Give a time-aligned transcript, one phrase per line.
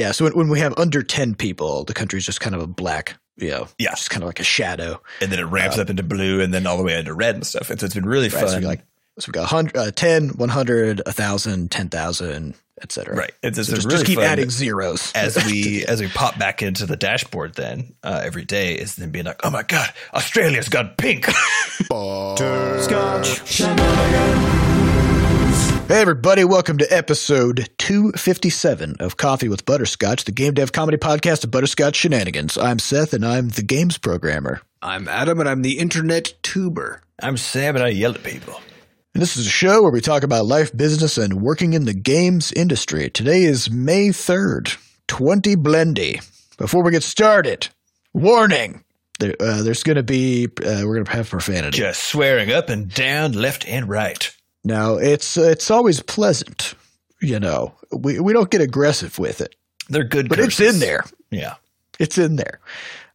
[0.00, 2.66] Yeah, so when, when we have under 10 people, the country's just kind of a
[2.66, 3.90] black, you know, Yeah.
[3.90, 4.98] just kind of like a shadow.
[5.20, 7.46] and then it ramps up into blue, and then all the way into red and
[7.46, 7.68] stuff.
[7.68, 8.48] And so it's been really Right, fun.
[8.48, 8.80] so we got like
[9.18, 13.14] so we got 100, uh, 10, 100, 1,000, 10,000, et cetera.
[13.14, 13.32] right.
[13.42, 15.12] It's, it's So just, really just keep adding zeros.
[15.14, 17.52] as we as we pop back into the dashboard.
[17.54, 21.28] Then uh, every day is then being like, oh my god, Australia's got pink.
[25.90, 31.42] Hey, everybody, welcome to episode 257 of Coffee with Butterscotch, the game dev comedy podcast
[31.42, 32.56] of Butterscotch Shenanigans.
[32.56, 34.60] I'm Seth, and I'm the games programmer.
[34.82, 37.02] I'm Adam, and I'm the internet tuber.
[37.20, 38.54] I'm Sam, and I yell at people.
[39.14, 41.92] And this is a show where we talk about life, business, and working in the
[41.92, 43.10] games industry.
[43.10, 44.76] Today is May 3rd,
[45.08, 46.24] 20 Blendy.
[46.56, 47.66] Before we get started,
[48.14, 48.84] warning
[49.18, 51.78] there, uh, there's going to be, uh, we're going to have profanity.
[51.78, 54.32] Just swearing up and down, left and right.
[54.64, 56.74] Now, it's, it's always pleasant,
[57.22, 59.54] you know, we, we don't get aggressive with it,
[59.88, 61.04] They're good, but it's in there.
[61.30, 61.54] Yeah.
[61.98, 62.60] It's in there.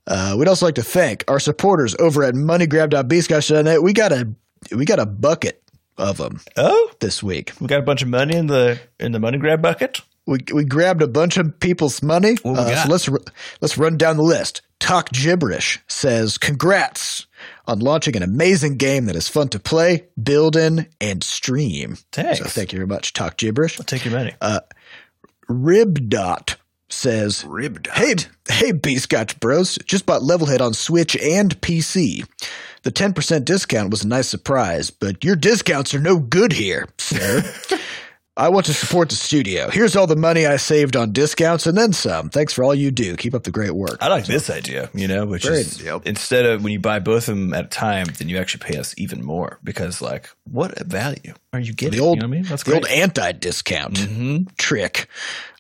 [0.08, 3.82] Uh, we'd also like to thank our supporters over at moneygrab.bscotch.net.
[3.82, 4.28] We got a
[4.76, 5.62] we got a bucket
[5.98, 7.54] of them Oh, this week.
[7.60, 10.02] we got a bunch of money in the in the money grab bucket.
[10.28, 12.38] We we grabbed a bunch of people's money.
[12.46, 13.10] Uh, so let's
[13.62, 14.62] let's run down the list.
[14.80, 17.26] Talk gibberish says congrats
[17.68, 21.98] on launching an amazing game that is fun to play, build in, and stream.
[22.12, 22.40] Thanks.
[22.40, 23.14] So thank you very much.
[23.14, 23.80] Talk gibberish.
[23.80, 24.34] I'll take your money.
[24.42, 24.60] Uh,
[25.50, 26.56] Ribdot
[26.90, 27.88] says Ribbed.
[27.88, 28.16] Hey,
[28.48, 29.78] hey, B Scotch Bros.
[29.86, 32.28] Just bought Levelhead on Switch and PC.
[32.84, 37.44] The 10% discount was a nice surprise, but your discounts are no good here, sir.
[38.38, 39.70] I want to support the studio.
[39.70, 42.30] Here's all the money I saved on discounts and then some.
[42.30, 43.16] Thanks for all you do.
[43.16, 43.98] Keep up the great work.
[44.02, 46.02] I like this idea, you know, which Very- is yep.
[46.06, 48.78] instead of when you buy both of them at a time, then you actually pay
[48.78, 51.98] us even more because, like, what value are you getting?
[51.98, 52.44] The old, you know what I mean?
[52.50, 54.48] That's the old anti-discount Mhm.
[54.58, 55.08] trick.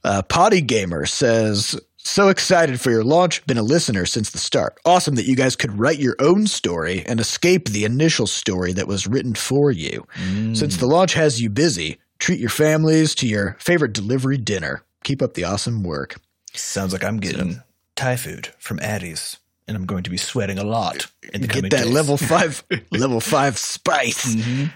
[0.04, 3.46] Uh, Potty Gamer says, "So excited for your launch.
[3.48, 4.78] Been a listener since the start.
[4.84, 8.88] Awesome that you guys could write your own story and escape the initial story that
[8.88, 10.06] was written for you.
[10.30, 10.58] Mm.
[10.58, 14.84] Since the launch has you busy, treat your families to your favorite delivery dinner.
[15.04, 16.16] Keep up the awesome work."
[16.54, 17.62] Sounds like I'm getting
[17.96, 19.38] Thai food from Addie's,
[19.68, 21.94] and I'm going to be sweating a lot in the coming Get that days.
[21.94, 24.36] level five, level five spice.
[24.36, 24.72] Mhm.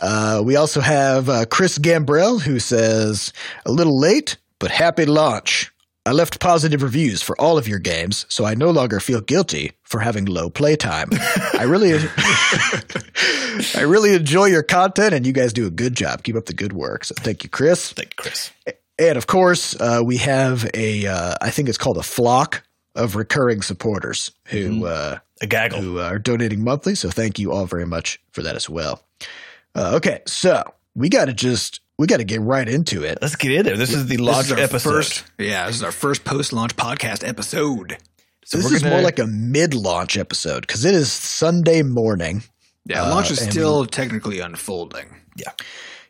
[0.00, 3.32] Uh, we also have uh, Chris Gambrell who says,
[3.64, 5.72] a little late, but happy launch.
[6.06, 9.72] I left positive reviews for all of your games, so I no longer feel guilty
[9.82, 11.08] for having low playtime.
[11.58, 11.94] I really,
[13.74, 16.22] I really enjoy your content, and you guys do a good job.
[16.22, 17.04] Keep up the good work.
[17.04, 17.92] So thank you, Chris.
[17.92, 18.50] Thank you, Chris.
[18.98, 22.62] And of course, uh, we have a, uh, I think it's called a flock
[22.94, 25.80] of recurring supporters who uh, A gaggle.
[25.82, 26.94] who are donating monthly.
[26.94, 29.02] So thank you all very much for that as well.
[29.74, 30.62] Uh, okay, so
[30.94, 33.18] we got to just we got to get right into it.
[33.22, 33.76] Let's get in there.
[33.76, 34.90] This is the launch This is episode.
[34.90, 37.96] First, yeah, this is our first post-launch podcast episode.
[38.44, 42.44] So this is gonna- more like a mid-launch episode because it is Sunday morning.
[42.84, 45.16] Yeah, Uh, launch is still technically unfolding.
[45.36, 45.50] Yeah.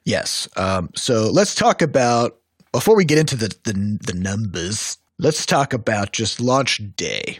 [0.05, 0.47] Yes.
[0.57, 2.37] Um, so let's talk about
[2.73, 4.99] before we get into the, the the numbers.
[5.19, 7.39] Let's talk about just launch day.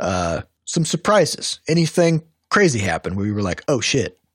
[0.00, 1.60] Uh, some surprises.
[1.68, 4.18] Anything crazy happened where we were like, "Oh shit!"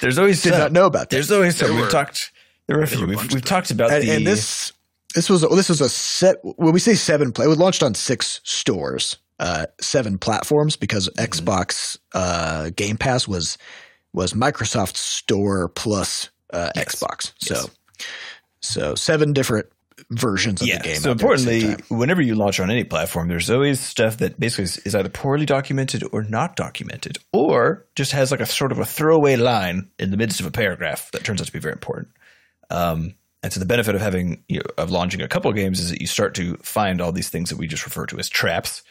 [0.00, 0.58] There's always Did some.
[0.60, 1.10] not know about that.
[1.10, 1.68] There's always some.
[1.70, 2.32] There We've talked.
[2.66, 3.06] There were a few.
[3.06, 4.10] We've, we've talked about and, the.
[4.12, 4.72] and this
[5.14, 7.94] this was this was a set when we say seven play it was launched on
[7.94, 11.24] six stores uh seven platforms because Mm-hmm.
[11.24, 13.58] xbox uh game pass was
[14.12, 16.94] was microsoft store plus uh Yes.
[16.94, 17.68] xbox so Yes.
[18.60, 19.66] so seven different
[20.10, 20.78] versions of yeah.
[20.78, 23.28] the game so out there at the same importantly, whenever you launch on any platform,
[23.28, 28.30] there's always stuff that basically is, either poorly documented or not documented, or just has
[28.30, 31.40] like a sort of a throwaway line in the midst of a paragraph that turns
[31.40, 32.08] out to be very important.
[32.70, 35.80] Um, and so the benefit of having you know, of launching a couple of games
[35.80, 38.28] is that you start to find all these things that we just refer to as
[38.28, 38.82] traps.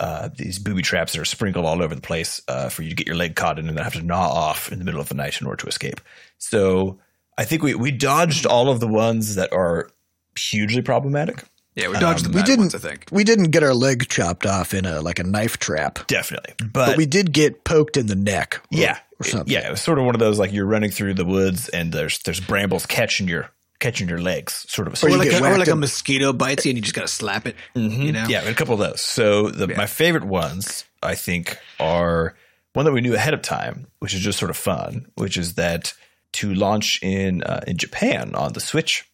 [0.00, 2.96] Uh, these booby traps that are sprinkled all over the place uh, for you to
[2.96, 5.08] get your leg caught in and then have to gnaw off in the middle of
[5.08, 6.00] the night in order to escape.
[6.38, 6.98] So
[7.36, 9.90] I think we we dodged all of the ones that are
[10.38, 11.44] hugely problematic.
[11.74, 13.06] Yeah, we dodged Um, the we didn't ones, I think.
[13.10, 16.86] we didn't get our leg chopped off in a like a knife trap Definitely, but,
[16.90, 19.80] but, we did get poked in the neck or, yeah, or something yeah, it was
[19.80, 22.86] sort of one of those like you're running through the woods and there's there's brambles
[22.86, 23.50] catching your
[23.80, 25.02] catching your legs, sort of.
[25.02, 27.08] Or Or like, a, or like a mosquito bites you and you just got to
[27.08, 27.56] slap it.
[27.74, 28.24] You know?
[28.28, 29.00] Yeah, a couple of those.
[29.02, 29.76] So the, Yeah.
[29.76, 32.34] my favorite ones, I think, are
[32.72, 35.06] one that we knew ahead of time, which is just sort of fun.
[35.16, 35.92] Which is that
[36.34, 39.04] to launch in uh, in Japan on the Switch,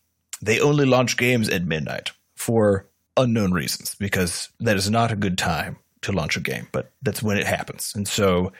[0.42, 5.36] they only launch games at midnight for unknown reasons because that is not a good
[5.38, 7.92] time to launch a game, but that's when it happens.
[7.94, 8.52] And so,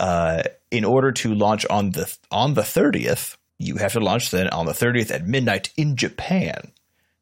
[0.00, 4.48] uh, in order to launch on the on the thirtieth, you have to launch then
[4.48, 6.72] on the thirtieth at midnight in Japan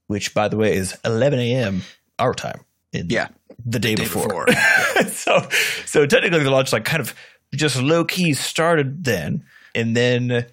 [0.08, 1.80] which by the way is 11 a.m.
[2.18, 2.60] our time.
[2.92, 3.28] In Yeah.
[3.64, 4.44] the day, Day before.
[4.44, 5.04] before.
[5.06, 5.48] so,
[5.86, 7.14] so technically the launch like kind of
[7.54, 9.42] just low key started then,
[9.74, 10.44] and then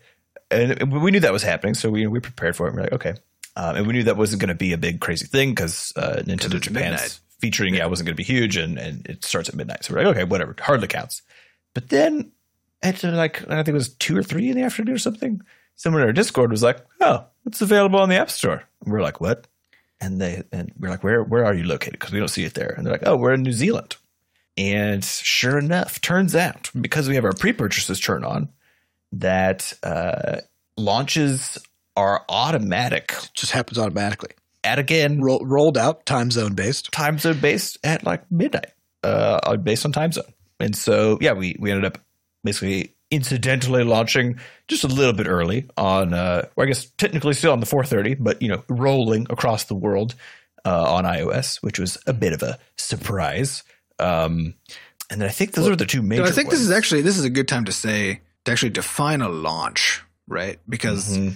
[0.50, 2.74] and we knew that was happening, so we we prepared for it.
[2.74, 3.16] We're like, okay,
[3.56, 6.22] um, and we knew that wasn't going to be a big crazy thing because uh,
[6.26, 9.84] Nintendo Japan's featuring yeah wasn't going to be huge, and and it starts at midnight.
[9.84, 11.22] So we're like, okay, whatever, hardly counts.
[11.74, 12.32] But then
[12.82, 15.42] at uh, like I think it was two or three in the afternoon or something,
[15.76, 18.64] someone in our Discord was like, oh, it's available on the App Store.
[18.84, 19.48] And we're like, what?
[20.02, 21.94] And they and we're like, where where are you located?
[21.94, 22.74] Because we don't see it there.
[22.78, 23.98] And they're like, oh, we're in New Zealand.
[24.58, 28.50] And sure enough, turns out because we have our pre-purchases turned on,
[29.14, 30.42] that uh,
[30.76, 31.58] launches
[32.00, 34.32] are automatic Just happens automatically.
[34.64, 36.92] at again Roll, rolled out, time zone based.
[36.92, 38.72] time zone based at like midnight,
[39.04, 40.32] uh, based on time zone.
[40.60, 41.98] And so, yeah, we, we ended up
[42.44, 47.52] basically incidentally launching just a little bit early on, uh, or I guess technically still
[47.54, 50.16] on the 430, but, you know, rolling across the world
[50.66, 53.64] uh, on iOS, which was a bit of a surprise.
[54.00, 54.54] Um,
[55.10, 56.24] and then I think those are the two major.
[56.24, 59.22] I think this is actually this is a good time to say to actually define
[59.22, 60.60] a launch, right?
[60.70, 61.34] Because Mhm.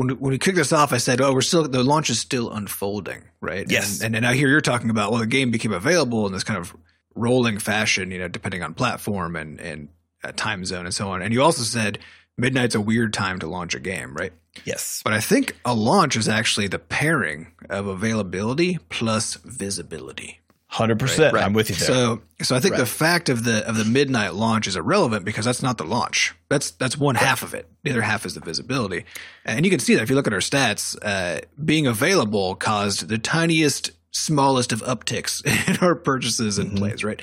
[0.00, 2.50] When when we kicked this off, I said, "Oh, we're still the launch is still
[2.50, 4.00] unfolding, right?" Yes.
[4.00, 6.58] and, and now here you're talking about well, the game became available in this kind
[6.58, 6.74] of
[7.14, 9.88] rolling fashion, you know, depending on platform and and
[10.24, 11.20] uh, time zone and so on.
[11.20, 11.98] And you also said
[12.38, 14.32] midnight's a weird time to launch a game, right?
[14.64, 15.02] yes.
[15.04, 20.40] But I think a launch is actually the pairing of availability plus visibility.
[20.72, 21.34] Hundred percent.
[21.34, 21.44] Right.
[21.44, 21.86] I'm with you there.
[21.88, 25.44] So, so I think the fact of the of the midnight launch is irrelevant because
[25.44, 26.32] that's not the launch.
[26.48, 27.68] That's that's one half of it.
[27.82, 29.04] The other half is the visibility,
[29.44, 33.08] and you can see that if you look at our stats, uh, being available caused
[33.08, 36.76] the tiniest, smallest of upticks in our purchases and Mhm.
[36.78, 37.02] plays.
[37.02, 37.20] Right.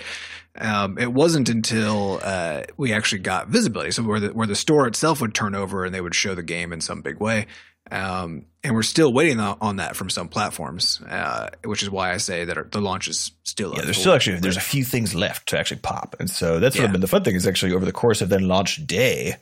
[0.59, 4.87] Um, it wasn't until uh, we actually got visibility, so where the where the store
[4.87, 7.47] itself would turn over and they would show the game in some big way.
[7.89, 12.11] Um, and we're still waiting on, on that from some platforms, uh, which is why
[12.11, 13.73] I say that our, the launch is still.
[13.75, 16.75] Yeah, there's still actually there's a few things left to actually pop, and so that's
[16.75, 16.83] Yeah.
[16.83, 19.35] what been the fun thing is actually over the course of then launch day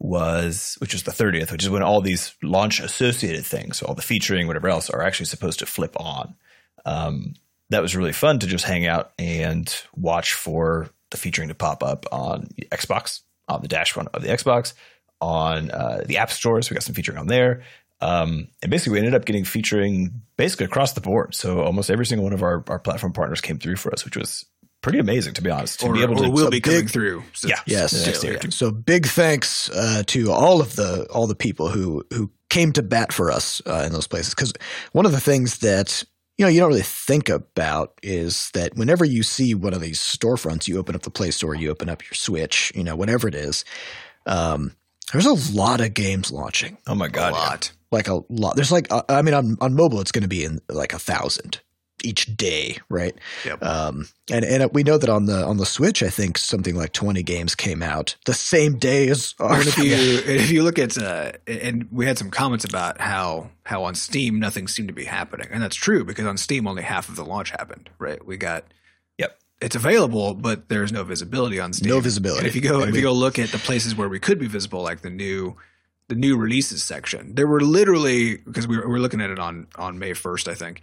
[0.00, 3.94] was which is the 30th, which is when all these launch associated things, so all
[3.94, 6.34] the featuring, whatever else, are actually supposed to flip on.
[6.84, 7.34] Um,
[7.70, 11.82] that was really fun to just hang out and watch for the featuring to pop
[11.82, 14.74] up on the Xbox, on the dash one of the Xbox,
[15.20, 16.68] on uh, the app stores.
[16.68, 17.62] We got some featuring on there.
[18.04, 21.34] Um, and basically, we ended up getting featuring basically across the board.
[21.34, 24.16] So almost every single one of our, our platform partners came through for us, which
[24.16, 24.44] was
[24.82, 25.80] pretty amazing, to be honest.
[25.80, 27.22] To or, be able to will so be coming big- through.
[27.32, 27.60] So- Yeah.
[27.66, 27.66] Yes.
[27.66, 28.38] Yeah, still, next year.
[28.44, 28.50] yeah.
[28.50, 32.82] So big thanks uh, to all of the all the people who who came to
[32.82, 34.34] bat for us uh, in those places.
[34.34, 34.52] Because
[34.92, 36.04] one of the things that
[36.36, 40.00] you know you don't really think about is that whenever you see one of these
[40.00, 43.28] storefronts, you open up the Play Store, you open up your Switch, you know, whatever
[43.28, 43.64] it is.
[44.26, 44.72] Um,
[45.12, 47.30] there's a lot of games launching, oh my god!
[47.30, 47.70] a lot.
[47.72, 47.76] yeah.
[47.94, 48.56] Like a lot.
[48.56, 50.98] There's like uh, I mean on on mobile, it's going to be in like a
[50.98, 51.60] thousand
[52.02, 53.14] each day, right?
[53.46, 53.62] Yep.
[53.62, 56.92] Um, and and we know that on the on the Switch, I think something like
[56.92, 59.66] 20 games came out the same day as And ours.
[59.68, 59.84] if you
[60.34, 64.38] if you look at uh, and we had some comments about how how on Steam
[64.38, 67.24] nothing seemed to be happening, and that's true because on Steam only half of the
[67.24, 67.88] launch happened.
[67.98, 68.22] Right?
[68.26, 68.64] We got
[69.16, 69.38] Yep.
[69.62, 71.88] It's available, but there's no visibility on Steam.
[71.88, 72.40] No visibility.
[72.40, 74.18] And if you go And if we- you go look at the places where we
[74.18, 75.56] could be visible, like the new
[76.08, 79.38] the new releases section, there were literally because we were, we were looking at it
[79.38, 80.80] on on May first, I think.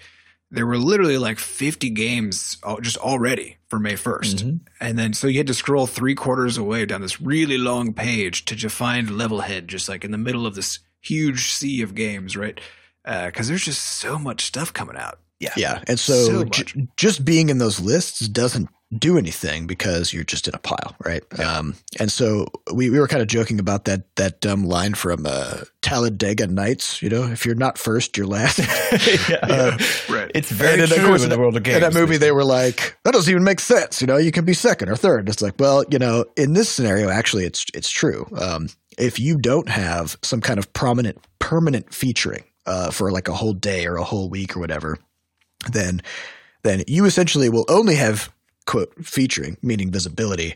[0.54, 4.44] There were literally like 50 games just already for May 1st.
[4.44, 4.60] Mhm.
[4.82, 8.44] And then so you had to scroll three quarters away down this really long page
[8.46, 12.36] to just find Levelhead, just like in the middle of this huge sea of games,
[12.36, 12.60] right?
[13.06, 15.20] Because there's just so much stuff coming out.
[15.40, 15.54] Yeah.
[15.56, 18.68] Yeah, and so, So j- just being in those lists doesn't
[18.98, 21.24] do anything because you're just in a pile, right?
[21.40, 25.26] Um, and so we, we were kind of joking about that that dumb line from
[25.26, 27.02] uh, Talladega Nights.
[27.02, 28.60] You know, if you're not first, you're last.
[29.30, 29.38] yeah.
[29.44, 29.78] Uh,
[30.10, 30.32] Right.
[30.36, 31.78] It's very And true course, in the world of games.
[31.78, 34.44] in that movie, they were like, "That doesn't even make sense." You know, you can
[34.44, 35.30] be second or third.
[35.30, 38.28] It's like, well, you know, in this scenario, actually, it's it's true.
[38.38, 38.68] Um,
[38.98, 43.54] if you don't have some kind of prominent, permanent featuring uh, for like a whole
[43.54, 44.98] day or a whole week or whatever,
[45.72, 46.02] then
[46.64, 48.32] then you essentially will only have
[48.66, 50.56] quote featuring, meaning visibility,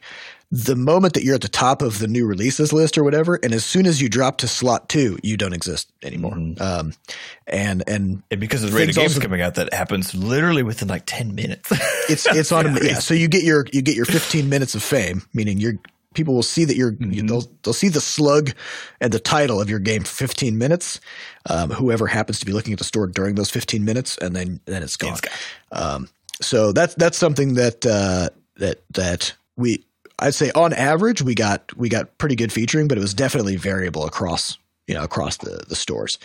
[0.52, 3.52] the moment that you're at the top of the new releases list or whatever, and
[3.54, 6.34] as soon as you drop to slot two, you don't exist anymore.
[6.36, 6.62] Mhm.
[6.62, 6.94] Um,
[7.48, 10.62] and and And because of the rate of games also- coming out, that happens literally
[10.64, 11.70] within like ten minutes.
[12.10, 12.84] it's it's on Yeah.
[12.84, 13.00] yeah.
[13.00, 15.74] So you get your you get your 15 minutes of fame, meaning you're
[16.14, 17.28] people will see that you're you, Mhm.
[17.28, 18.52] they'll they'll see the slug
[19.02, 21.02] and the title of your game for 15 minutes.
[21.50, 24.60] Um, whoever happens to be looking at the store during those 15 minutes, and then
[24.66, 25.10] then it's gone.
[25.10, 25.34] Game's gone.
[25.96, 26.10] Um,
[26.42, 29.84] so that's that's something that uh, that that we
[30.20, 33.56] I'd say on average we got we got pretty good featuring, but it was definitely
[33.56, 36.18] variable across you know across the the stores.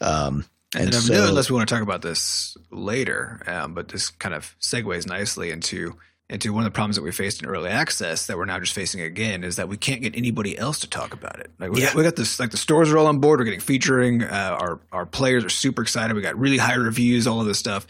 [0.00, 0.44] Um,
[0.74, 4.34] And, And so- unless we want to talk about this later, um, but this kind
[4.34, 5.96] of segues nicely into
[6.28, 8.72] into one of the problems that we faced in early access that we're now just
[8.72, 11.52] facing again is that we can't get anybody else to talk about it.
[11.60, 11.86] Like we, Yeah.
[11.86, 13.38] got, we got this, like the stores are all on board.
[13.38, 14.24] We're getting featuring.
[14.24, 16.16] Uh, our our players are super excited.
[16.16, 17.86] We got really high reviews, all of this stuff.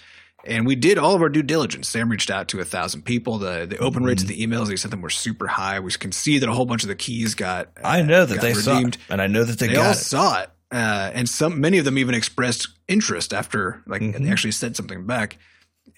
[0.46, 1.88] And we did all of our due diligence.
[1.88, 3.38] Sam reached out to a thousand people.
[3.38, 5.80] The the open rates of the emails they sent them were super high.
[5.80, 7.66] We can see that a whole bunch of the keys got.
[7.82, 9.90] uh, I know that they saw redeemed it, and I know that they, they all
[9.90, 9.94] it.
[9.96, 14.24] saw it, uh, and some many of them even expressed interest after like Mhm.
[14.24, 15.36] they actually said something back,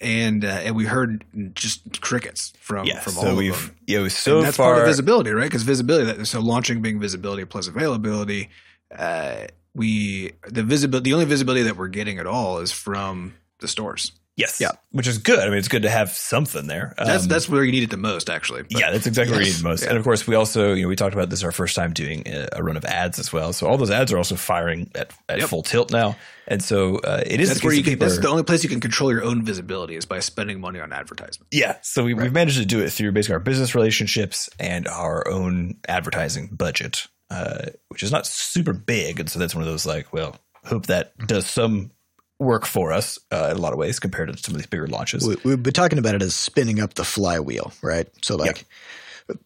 [0.01, 3.75] and uh, and we heard just crickets from Yeah, from so all of we've them.
[3.87, 5.43] yeah, so and that's far part of visibility, right?
[5.45, 8.49] Because visibility, that, so launching being visibility plus availability,
[8.97, 13.67] uh, we the visibility, the only visibility that we're getting at all is from the
[13.67, 14.13] stores.
[14.39, 14.71] Yes, Yeah.
[14.91, 15.39] which is good.
[15.39, 16.93] I mean, it's good to have something there.
[16.97, 18.63] That's Um, that's where you need it the most, actually.
[18.63, 19.55] But- yeah, that's exactly what we Yes.
[19.57, 19.83] need the most.
[19.83, 19.89] Yeah.
[19.89, 22.23] And of course, we also, you know, we talked about this our first time doing
[22.27, 23.53] a, a run of ads as well.
[23.53, 25.49] So all those ads are also firing at, at Yep.
[25.49, 26.15] full tilt now.
[26.47, 27.99] And so uh, it is That's the where you can.
[27.99, 30.91] That's the only place you can control your own visibility is by spending money on
[30.91, 31.47] advertisement.
[31.51, 31.75] yeah.
[31.83, 35.75] So we, we've managed to do it through basically our business relationships and our own
[35.87, 39.19] advertising budget, uh, which is not super big.
[39.19, 41.91] And so that's one of those like, well, hope that does some
[42.39, 44.87] work for us uh, in a lot of ways compared to some of these bigger
[44.87, 45.27] launches.
[45.27, 48.07] We, we've been talking about it as spinning up the flywheel, right?
[48.21, 48.65] So, like,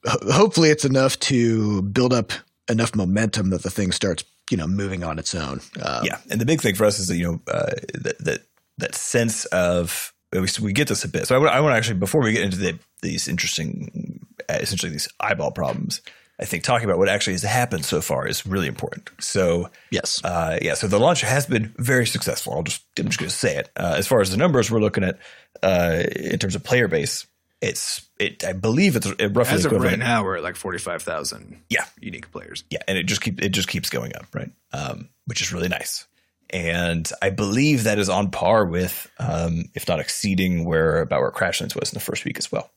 [0.05, 2.31] ho- hopefully, it's enough to build up
[2.69, 5.59] enough momentum that the thing starts, you know, moving on its own.
[5.81, 8.41] Um, yeah, and the big thing for us is that you know uh, that that
[8.77, 11.27] that sense of we, we get this a bit.
[11.27, 14.57] So I want I want to actually before we get into the, these interesting, uh,
[14.61, 16.01] essentially these eyeball problems.
[16.39, 19.09] I think talking about what actually has happened so far is really important.
[19.19, 20.19] So Yes.
[20.23, 22.53] uh, yeah, so the launch has been very successful.
[22.53, 23.69] I'll just I'm just going to say it.
[23.75, 25.19] Uh, as far as the numbers we're looking at
[25.61, 27.27] uh, in terms of player base,
[27.61, 31.01] it's it I believe it's roughly As of right now, we're at like forty five
[31.03, 31.61] thousand.
[31.69, 31.85] Yeah.
[31.99, 32.63] unique players.
[32.69, 34.51] Yeah, and it just keep it just keeps going up, right?
[34.73, 36.05] Um, which is really nice.
[36.49, 41.31] And I believe that is on par with, um, if not exceeding, where about where
[41.31, 42.69] Crashlands was in the first week as well,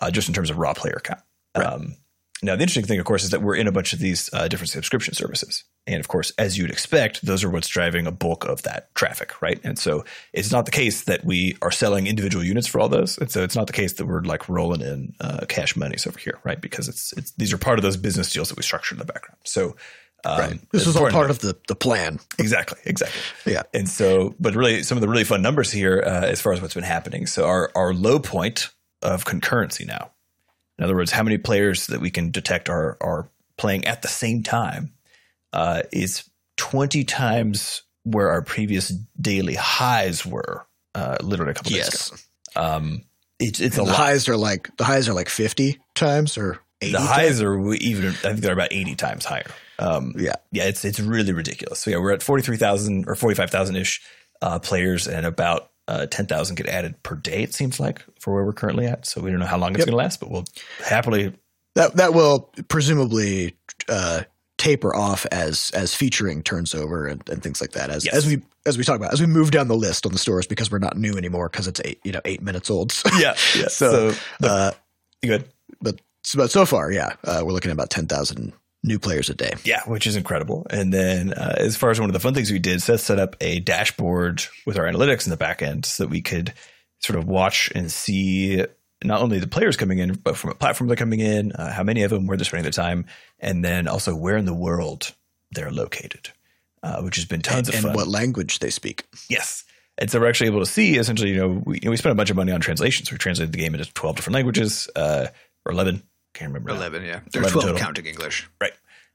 [0.00, 1.20] uh, just in terms of raw player count.
[1.54, 1.94] Um,
[2.42, 4.48] now, the interesting thing, of course, is that we're in a bunch of these uh,
[4.48, 8.44] different subscription services, and of course, as you'd expect, those are what's driving a bulk
[8.44, 9.60] of that traffic, right?
[9.62, 13.18] And so, it's not the case that we are selling individual units for all those,
[13.18, 16.18] and so it's not the case that we're like rolling in uh, cash monies over
[16.18, 16.60] here, right?
[16.60, 19.12] Because it's it's these are part of those business deals that we structured in the
[19.12, 19.38] background.
[19.44, 19.76] So.
[20.22, 20.60] Um, right.
[20.70, 22.20] This was all part of the, the plan.
[22.38, 23.18] Exactly, exactly.
[23.50, 23.62] Yeah.
[23.72, 26.60] And so, but really, some of the really fun numbers here, uh, as far as
[26.60, 27.26] what's been happening.
[27.26, 28.68] So, our our low point
[29.00, 30.10] of concurrency now,
[30.80, 34.08] in other words, how many players that we can detect are are playing at the
[34.08, 34.94] same time,
[35.52, 36.24] uh, is
[36.56, 38.88] twenty times where our previous
[39.20, 42.08] daily highs were, uh, literally a couple of days Yes.
[42.10, 42.20] ago.
[42.56, 43.04] Um,
[43.38, 43.96] it's it's a the lot.
[43.96, 46.92] highs are like the highs are like fifty times or eighty.
[46.92, 47.10] the times?
[47.10, 48.08] highs are even.
[48.08, 49.50] I think they're about eighty times higher.
[49.78, 50.36] Um, Yeah.
[50.52, 51.78] yeah, it's it's really ridiculous.
[51.80, 54.00] So yeah, we're at forty three thousand or forty five thousand ish
[54.42, 57.42] uh, players, and about uh, ten thousand get added per day.
[57.42, 59.06] It seems like for where we're currently at.
[59.06, 59.86] So we don't know how long it's Yep.
[59.86, 60.44] going to last, but we'll
[60.84, 61.32] happily.
[61.74, 63.56] That that will presumably
[63.88, 64.22] uh,
[64.58, 67.90] taper off as as featuring turns over and, and things like that.
[67.90, 68.14] As Yes.
[68.14, 70.46] as we as we talk about as we move down the list on the stores
[70.46, 72.92] because we're not new anymore because it's eight you know eight minutes old.
[73.18, 73.68] Yeah, yeah.
[73.68, 74.72] So, So, uh,
[75.22, 75.44] good.
[75.80, 76.00] but
[76.36, 78.52] but so far, yeah, uh, we're looking at about ten thousand
[78.82, 79.54] new players a day.
[79.64, 80.66] Yeah, which is incredible.
[80.70, 83.18] And then, uh, as far as one of the fun things we did, Seth set
[83.18, 86.54] up a dashboard with our analytics in the back end so that we could
[87.00, 88.64] sort of watch and see
[89.02, 91.82] not only the players coming in, but from a platform they're coming in, uh, how
[91.82, 93.06] many of them, where they're spending their time,
[93.38, 95.14] and then also where in the world
[95.52, 96.30] they're located,
[96.82, 97.90] uh, which has been tons and of fun.
[97.90, 99.06] And what language they speak.
[99.28, 99.64] Yes.
[99.96, 102.12] And so we're actually able to see essentially, you know, we, you know, we spent
[102.12, 103.10] a bunch of money on translations.
[103.10, 105.26] We translated the game into 12 different languages, uh,
[105.64, 106.02] or 11.
[106.34, 106.70] Can't remember.
[106.70, 106.76] now.
[106.76, 107.20] Eleven, yeah.
[107.32, 107.78] There's 11 twelve total.
[107.78, 108.48] counting English.
[108.60, 108.72] Right.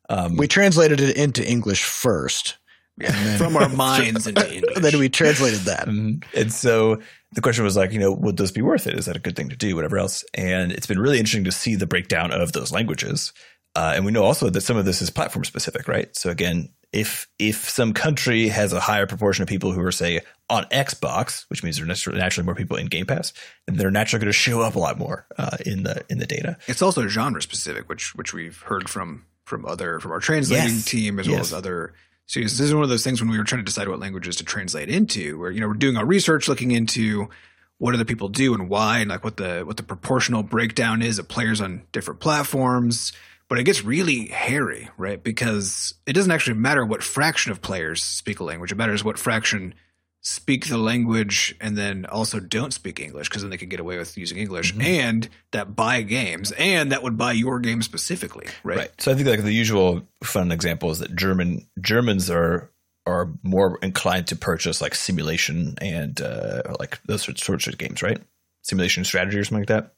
[0.10, 2.58] Um, We translated it into English first,
[3.00, 4.76] Yeah, from our minds into English.
[4.78, 5.88] then we translated that.
[5.88, 6.24] Mhm.
[6.36, 7.02] And so
[7.34, 8.98] the question was like, you know, would this be worth it?
[8.98, 9.76] Is that a good thing to do?
[9.76, 10.24] Whatever else.
[10.34, 13.34] And it's been really interesting to see the breakdown of those languages.
[13.76, 16.16] Uh, and we know also that some of this is platform specific, right?
[16.16, 20.22] So again, if if some country has a higher proportion of people who are say
[20.50, 23.34] on Xbox, which means there are naturally, more people in Game Pass,
[23.68, 26.26] then they're naturally going to show up a lot more uh, in the in the
[26.26, 26.58] data.
[26.68, 30.86] It's also genre specific, which which we've heard from from other from our translating Yes.
[30.86, 31.94] team as well as other.
[32.28, 34.38] So this is one of those things when we were trying to decide what languages
[34.38, 37.30] to translate into, where you know we're doing our research, looking into
[37.78, 41.20] what other people do and why, and like what the what the proportional breakdown is
[41.20, 43.12] of players on different platforms.
[43.48, 45.22] But it gets really hairy, right?
[45.24, 48.72] Because it doesn't actually matter what fraction of players speak a language.
[48.72, 49.76] It matters what fraction
[50.22, 54.00] speak the language and then also don't speak English because then they can get away
[54.00, 54.82] with using English Mm-hmm.
[54.82, 58.78] and that buy games and that would buy your game specifically, right?
[58.78, 58.92] Right.
[59.02, 62.72] So I think like the usual fun example is that German Germans are
[63.06, 68.02] are more inclined to purchase like simulation and uh, like those sorts, sorts of games,
[68.02, 68.18] right?
[68.64, 69.94] Simulation strategy or something like that.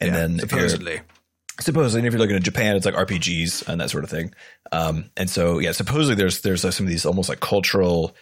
[0.00, 1.00] And Yeah, then if you're-
[1.60, 4.34] supposedly, if you're looking at Japan, it's like RPGs and that sort of thing.
[4.72, 8.14] Um, and so, yeah, supposedly there's there's uh, some of these almost like cultural,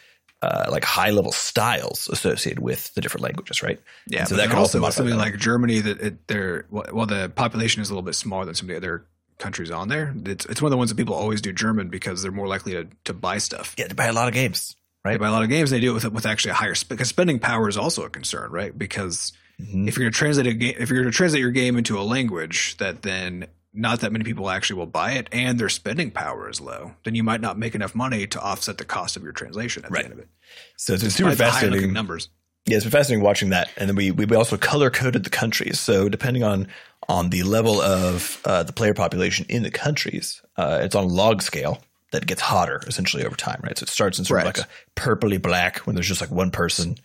[0.43, 3.81] uh, like high level styles associated with the different languages, right?
[4.09, 4.21] yeah.
[4.21, 5.21] And so that can also, with something that.
[5.21, 8.67] like Germany that it, they're well, the population is a little bit smaller than some
[8.67, 9.07] of the other
[9.39, 10.15] countries on there.
[10.27, 12.73] It's it's one of the ones that people always do German because they're more likely
[12.73, 13.75] to to buy stuff.
[13.79, 15.21] yeah, to buy a lot of games, They right?
[15.21, 15.71] buy a lot of games.
[15.71, 18.53] They do it with with actually a higher because spending power is also a concern,
[18.53, 18.77] right?
[18.77, 19.89] Because Mhm.
[19.89, 21.99] if you're going to translate a game, if you're going to translate your game into
[21.99, 26.11] a language that then not that many people actually will buy it, and their spending
[26.11, 29.23] power is low, then you might not make enough money to offset the cost of
[29.23, 30.01] your translation at Right.
[30.01, 30.29] the end of it.
[30.77, 31.93] So it's super Despite the high-looking fascinating.
[31.95, 32.29] numbers.
[32.67, 35.81] Yeah, it's been fascinating watching that, and then we we also color coded the countries.
[35.81, 36.69] So depending on
[37.09, 41.09] on the level of uh, the player population in the countries, uh, it's on a
[41.09, 43.77] log scale that gets hotter essentially over time, right?
[43.79, 44.47] So it starts in sort Right.
[44.47, 46.99] of like a purpley black when there's just like one person.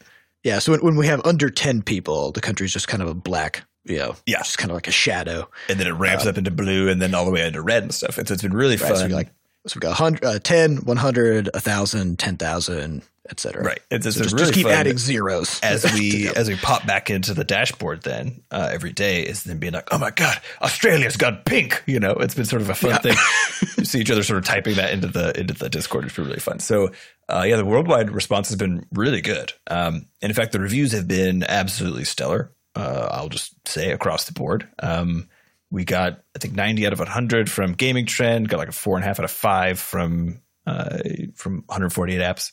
[0.47, 3.13] Yeah, so when, when we have under 10 people, the country's just kind of a
[3.13, 4.37] black, you know, Yeah.
[4.39, 5.49] just kind of like a shadow.
[5.67, 7.93] and then it ramps up into blue and then all the way into red and
[7.93, 8.17] stuff.
[8.17, 9.09] And so it's been really Right, fun.
[9.09, 9.29] so like
[9.67, 13.63] so we got 100, uh, 10, 100, 1,000, 10,000, et cetera.
[13.63, 13.79] right.
[13.91, 17.34] It's, So just, really just keep adding zeros as we as we pop back into
[17.34, 21.46] the dashboard then uh, every day is then being like, oh my god, Australia's got
[21.46, 21.84] pink.
[21.86, 23.15] You know, it's been sort of a fun thing.
[23.77, 26.05] you see each other sort of typing that into the into the Discord.
[26.05, 26.60] It's been really fun.
[26.60, 26.91] So
[27.29, 29.53] uh, yeah, the worldwide response has been really good.
[29.67, 32.51] Um, and in fact, the reviews have been absolutely stellar.
[32.75, 34.67] Uh, I'll just say across the board.
[34.79, 35.29] Um,
[35.69, 38.50] we got I think 90 out of 100 from Gaming Trend.
[38.50, 41.00] Got like a four and a half out of five from uh,
[41.36, 42.51] from 148Apps.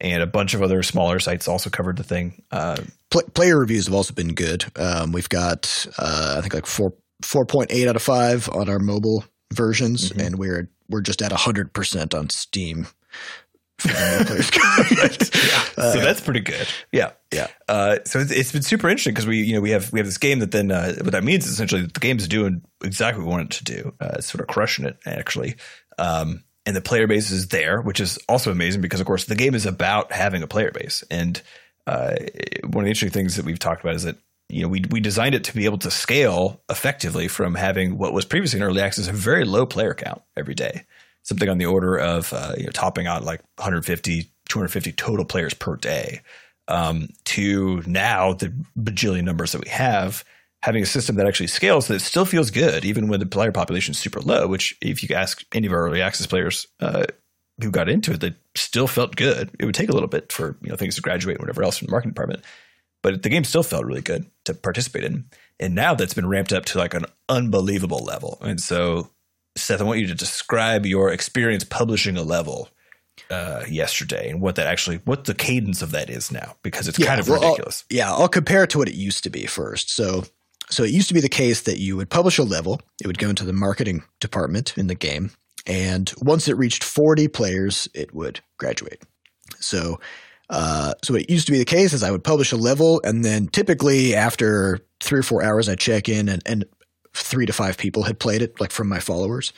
[0.00, 2.42] And a bunch of other smaller sites also covered the thing.
[2.50, 2.76] Uh,
[3.10, 4.64] Pl- player reviews have also been good.
[4.76, 8.68] Um, we've got uh, I think like four four point eight out of five on
[8.68, 10.26] our mobile versions, Mhm.
[10.26, 12.86] and we're we're just at hundred percent on Steam.
[13.78, 15.30] for the new players.
[15.76, 16.68] Uh, so that's pretty good.
[16.92, 17.48] Yeah, Yeah.
[17.68, 20.06] Uh, so it's, it's been super interesting because we, you know, we have we have
[20.06, 22.62] this game that then uh, what that means is essentially that the game is doing
[22.84, 23.92] exactly what we want it to do.
[24.00, 25.56] Uh, it's sort of crushing it actually,
[25.98, 29.34] um, and the player base is there, which is also amazing because of course the
[29.34, 31.04] game is about having a player base.
[31.10, 31.40] And
[31.86, 32.14] uh,
[32.62, 34.16] one of the interesting things that we've talked about is that
[34.48, 38.12] you know we we designed it to be able to scale effectively from having what
[38.12, 40.84] was previously in early access a very low player count every day
[41.22, 45.54] something on the order of uh, you know topping out like 150 250 total players
[45.54, 46.20] per day
[46.68, 50.24] um, to now the bajillion numbers that we have
[50.64, 53.92] having a system that actually scales that still feels good even when the player population
[53.92, 57.04] is super low which if you ask any of our early access players uh,
[57.62, 60.56] who got into it they still felt good it would take a little bit for
[60.62, 62.42] you know things to graduate and whatever else from the marketing department
[63.02, 65.24] but the game still felt really good to participate in
[65.60, 69.10] and now that's been ramped up to like an unbelievable level and so
[69.56, 72.70] Seth, I want you to describe your experience publishing a level
[73.30, 76.98] uh, yesterday and what that actually, what the cadence of that is now, because it's
[76.98, 77.84] Yeah, kind of well, I'll- ridiculous.
[77.88, 79.90] yeah, I'll compare it to what it used to be first.
[79.94, 80.24] So,
[80.70, 83.18] so it used to be the case that you would publish a level, it would
[83.18, 85.30] go into the marketing department in the game,
[85.66, 89.02] and once it reached 40 players, it would graduate.
[89.60, 90.00] So,
[90.50, 93.00] uh, so what it used to be the case is I would publish a level,
[93.04, 96.64] and then typically after three or four hours, I check in, and, and
[97.14, 99.52] three to five people had played it, like from my followers.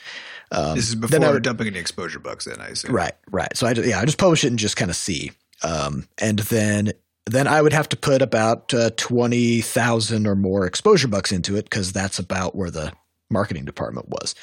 [0.51, 2.93] Um, This is then before I would- dumping any exposure bugs in, I assume.
[2.95, 3.55] Right, right.
[3.57, 5.31] So I ju- yeah, I just publish it and just kind of see,
[5.63, 6.93] um, and then
[7.33, 11.55] then I would have to put about uh, twenty thousand or more exposure bucks into
[11.55, 12.91] it because that's about where the
[13.29, 14.35] marketing department was.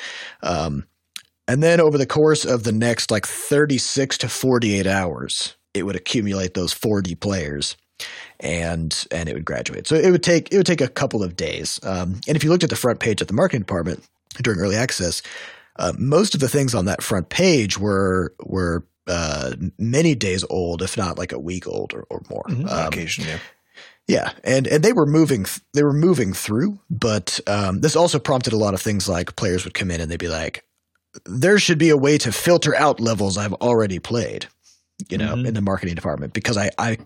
[0.43, 0.87] Um,
[1.47, 5.57] and then over the course of the next like thirty six to forty eight hours,
[5.73, 7.77] it would accumulate those forty players.
[8.41, 9.87] And and it would graduate.
[9.87, 11.79] So it would take it would take a couple of days.
[11.85, 14.05] Um, and if you looked at the front page at the marketing department
[14.43, 15.23] during early access,
[15.77, 20.83] uh, most of the things on that front page were were uh, many days old,
[20.83, 22.45] if not like a week old or, or more.
[22.49, 23.39] On Um, occasion, yeah.
[24.07, 28.19] yeah, and and they were moving th- they were moving through, but um, this also
[28.19, 30.65] prompted a lot of things like players would come in and they'd be like,
[31.27, 34.47] "There should be a way to filter out levels I've already played."
[35.11, 35.49] You know, Mhm.
[35.49, 36.97] in the marketing department, because I, I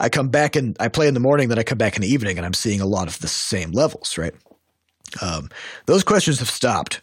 [0.00, 2.08] I come back and I play in the morning, then I come back in the
[2.12, 4.34] evening, and I'm seeing a lot of the same levels, right?
[5.20, 5.50] Um,
[5.86, 7.02] those questions have stopped,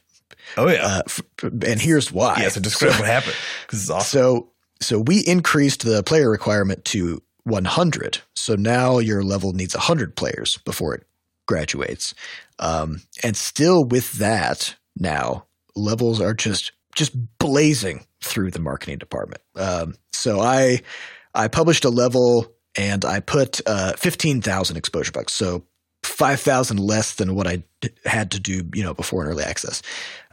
[0.58, 0.86] Oh, yeah.
[0.86, 2.38] uh, f- and here's why.
[2.42, 3.36] yeah, so describe what happened.
[3.66, 4.20] Because it's awesome.
[4.20, 4.48] So
[4.82, 8.20] so we increased the player requirement to 100.
[8.36, 11.04] So now your level needs 100 players before it
[11.48, 12.14] graduates.
[12.60, 19.42] Um, and still with that, now levels are just just blazing through the marketing department.
[19.56, 20.82] Um, so I
[21.34, 25.34] I published a level and I put uh, 15,000 exposure bucks.
[25.34, 25.64] So
[26.12, 27.64] 5,000 less than what I
[28.06, 29.82] had to do, you know, before in early access.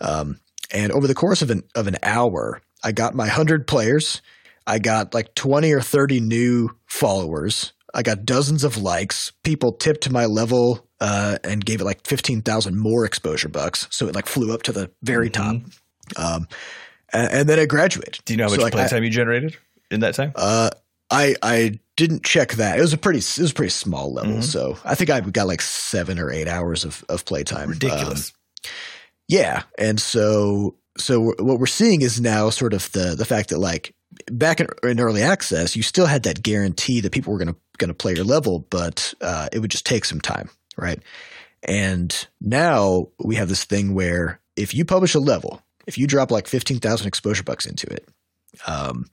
[0.00, 0.38] Um,
[0.70, 4.20] and over the course of an of an hour, I got my hundred players.
[4.66, 7.72] I got like 20 or 30 new followers.
[7.94, 9.32] I got dozens of likes.
[9.44, 13.86] People tipped to my level uh, and gave it like 15,000 more exposure bucks.
[13.90, 15.56] So it like flew up to the very top.
[16.16, 16.48] Um,
[17.14, 18.18] and, and then I graduated.
[18.26, 19.56] Do you know how much So, like, playtime you generated
[19.90, 20.32] in that time?
[20.34, 20.68] Uh,
[21.10, 22.78] I I didn't check that.
[22.78, 24.36] It was a pretty it was a pretty small level.
[24.36, 24.44] Mhm.
[24.44, 27.70] So I think I got like seven or eight hours of of playtime.
[27.70, 28.30] Ridiculous.
[28.30, 28.70] Um,
[29.26, 33.58] yeah, and so so what we're seeing is now sort of the the fact that
[33.58, 33.94] like
[34.30, 37.56] back in, in early access, you still had that guarantee that people were going to
[37.78, 41.00] going to play your level, but uh, it would just take some time, right?
[41.64, 46.30] And now we have this thing where if you publish a level, if you drop
[46.30, 48.08] like fifteen thousand exposure bucks into it,
[48.68, 49.06] um,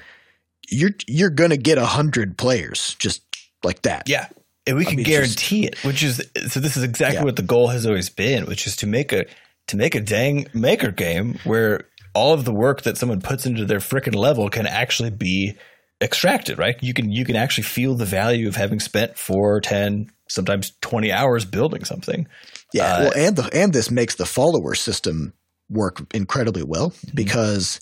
[0.70, 3.22] you're you're going to get a hundred players just
[3.64, 4.08] like that.
[4.08, 4.28] Yeah.
[4.68, 7.18] And we I can mean, it's just- guarantee it, which is so this is exactly
[7.20, 7.24] Yeah.
[7.24, 9.26] what the goal has always been, which is to make a
[9.68, 11.82] to make a dang maker game where
[12.14, 15.56] all of the work that someone puts into their freaking level can actually be
[16.02, 16.76] extracted, right?
[16.82, 21.12] You can you can actually feel the value of having spent four, ten, sometimes 20
[21.12, 22.28] hours building something.
[22.74, 25.34] Yeah, Uh, well, and the and this makes the follower system
[25.70, 27.16] work incredibly well Mm-hmm.
[27.16, 27.80] because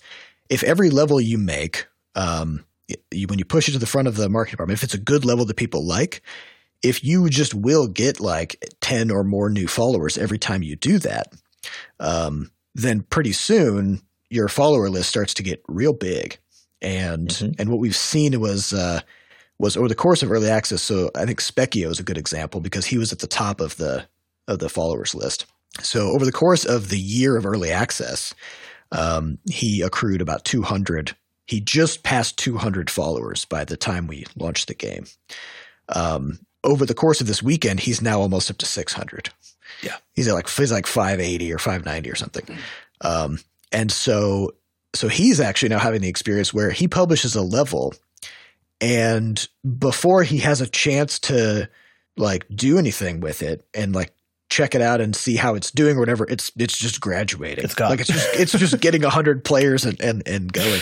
[0.50, 2.64] if every level you make, um,
[3.10, 4.98] you, when you push it to the front of the marketing department, if it's a
[4.98, 6.22] good level that people like,
[6.82, 10.98] if you just will get like ten or more new followers every time you do
[10.98, 11.32] that,
[12.00, 16.38] um, then pretty soon your follower list starts to get real big,
[16.82, 17.54] and Mhm.
[17.58, 18.72] and what we've seen was.
[18.72, 19.00] Uh,
[19.56, 20.82] was over the course of early access.
[20.82, 23.76] So I think Specchio is a good example because he was at the top of
[23.76, 24.04] the
[24.48, 25.46] of the followers list.
[25.80, 28.34] So over the course of the year of early access,
[28.90, 31.14] um, he accrued about 200.
[31.46, 35.06] He just passed 200 followers by the time we launched the game.
[35.88, 39.30] Um, over the course of this weekend, he's now almost up to 600.
[39.82, 39.96] Yeah.
[40.14, 42.58] he's at like he's like 580 or 590 or something.
[43.02, 43.38] Um,
[43.72, 44.52] and so
[44.94, 47.94] so he's actually now having the experience where he publishes a level,
[48.80, 49.46] and
[49.78, 51.68] before he has a chance to
[52.16, 54.13] like do anything with it and like
[54.54, 57.74] check it out and see how it's doing or whatever it's it's just graduating It's
[57.74, 57.90] gone.
[57.90, 60.80] like it's just it's just getting 100 players and and, and going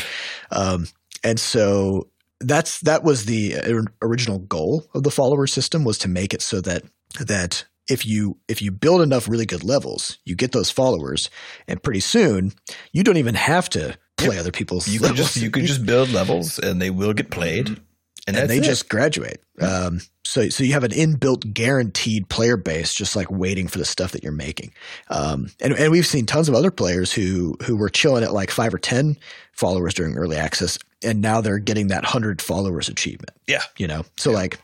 [0.51, 0.87] um
[1.25, 2.09] and so
[2.41, 3.55] that's that was the
[4.03, 6.83] original goal of the follower system was to make it so that
[7.21, 11.31] that if you if you build enough really good levels you get those followers
[11.67, 12.53] and pretty soon
[12.93, 15.33] you don't even have to play other people's You could levels.
[15.33, 17.81] just you could just build levels and they will get played.
[18.27, 18.63] And, and they it.
[18.63, 19.43] just graduate.
[19.61, 23.85] Um, so so you have an inbuilt guaranteed player base, just like waiting for the
[23.85, 24.73] stuff that you're making.
[25.11, 28.51] Um, and and we've seen tons of other players who who were chilling at like
[28.51, 29.17] five or ten
[29.53, 33.33] followers during early access, and now they're getting that hundred followers achievement.
[33.49, 33.63] Yeah.
[33.77, 34.05] you know.
[34.17, 34.61] So like,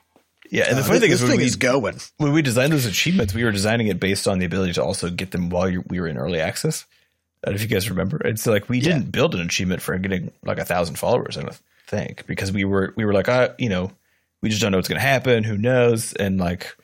[0.51, 1.99] Yeah, and the uh, funny thing is when thing we, is going.
[2.19, 5.11] when we designed those achievements, we were designing it based on the ability to also
[5.11, 6.87] get them while we were in early access.
[7.45, 8.19] I don't know if you guys remember.
[8.19, 8.93] And so like we Yeah.
[8.95, 12.65] didn't build an achievement for getting like a thousand followers, I don't think, because we
[12.65, 13.91] were we were like, uh, you know,
[14.43, 15.43] we just don't know what's going to happen.
[15.45, 16.13] Who knows?
[16.13, 16.77] And like,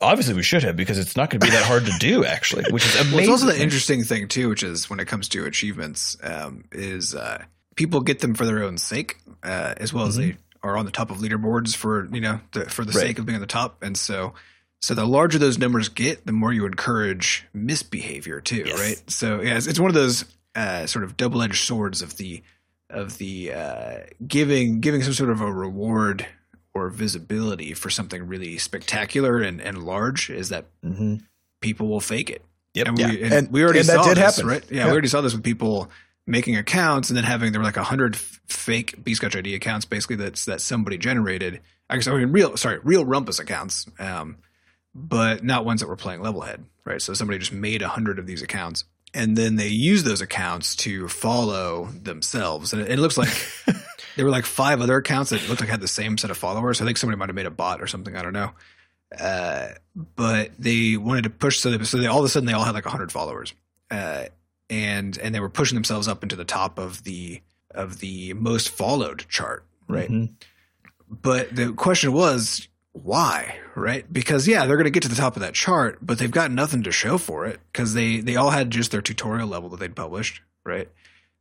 [0.00, 2.64] obviously we should have because it's not going to be that hard to do actually,
[2.72, 3.12] which is amazing.
[3.12, 6.64] Well, it's also the interesting thing too, which is when it comes to achievements, um,
[6.72, 7.44] is uh,
[7.76, 10.92] people get them for their own sake, uh, as well as they are on the
[10.92, 13.08] top of leaderboards for you know the, for the Right.
[13.08, 14.32] sake of being on the top, and so
[14.80, 18.78] so the larger those numbers get, the more you encourage misbehavior too, Yes.
[18.80, 19.02] right?
[19.10, 20.24] So yeah, it's, it's one of those
[20.56, 22.42] uh, sort of double edged swords of the
[22.92, 26.26] of the uh, giving giving some sort of a reward
[26.74, 31.16] or visibility for something really spectacular and, and large is that hmm
[31.60, 32.42] people will fake it.
[32.74, 32.88] Yep.
[32.88, 33.08] And Yeah.
[33.10, 34.48] we, and And- we already and that saw did this, happen.
[34.48, 34.64] right?
[34.70, 34.84] Yeah, Yeah.
[34.86, 35.90] we already saw this with people
[36.26, 39.54] making accounts and then having there were like a hundred f- fake B Scotch ID
[39.54, 41.60] accounts, basically that's that somebody generated.
[41.90, 44.38] I guess I mean real, sorry, real Rumpus accounts, um,
[44.94, 47.00] but not ones that were playing Levelhead, right?
[47.02, 50.74] So somebody just made a hundred of these accounts, and then they use those accounts
[50.76, 53.30] to follow themselves, and it, it looks like.
[54.14, 56.82] There were like five other accounts that looked like had the same set of followers.
[56.82, 58.14] I think somebody might have made a bot or something.
[58.14, 58.50] I don't know.
[59.18, 62.52] Uh, but they wanted to push so they, so they all of a sudden they
[62.52, 63.54] all had like 100 followers
[63.90, 64.24] uh,
[64.68, 68.68] and and they were pushing themselves up into the top of the of the most
[68.68, 70.34] followed chart right Mhm.
[71.08, 75.34] but the question was why right because yeah they're going to get to the top
[75.34, 78.50] of that chart but they've got nothing to show for it because they they all
[78.50, 80.88] had just their tutorial level that they'd published right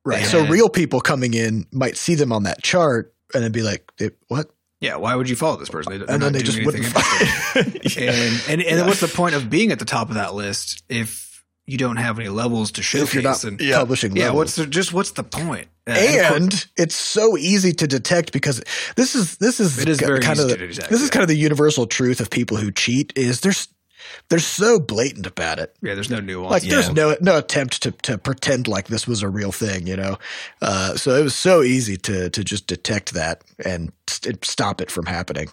[0.04, 0.26] Right.
[0.26, 3.92] So real people coming in might see them on that chart and then be like,
[4.00, 6.58] "Eh, "What?" yeah why would you follow this person They- they're And then they just
[6.66, 6.86] wouldn't.
[6.86, 8.08] interesting.
[8.10, 11.44] and and, and what's the point of being at the top of that list if
[11.68, 14.38] you don't have any levels to showcase if you're not and publishing yeah levels.
[14.38, 18.64] what's the, just what's the point Course- and it's so easy to detect because
[18.96, 21.24] this is this is It is ki- very kind of to detect, this is kind
[21.24, 23.68] of the universal truth of people who cheat is there's
[24.30, 25.76] they're so blatant about it.
[25.82, 26.52] Yeah, there's no nuance.
[26.52, 26.72] Like Yeah.
[26.76, 30.18] there's no no attempt to to pretend like this was a real thing, you know.
[30.62, 34.90] Uh, so it was so easy to to just detect that and st- stop it
[34.92, 35.50] from happening.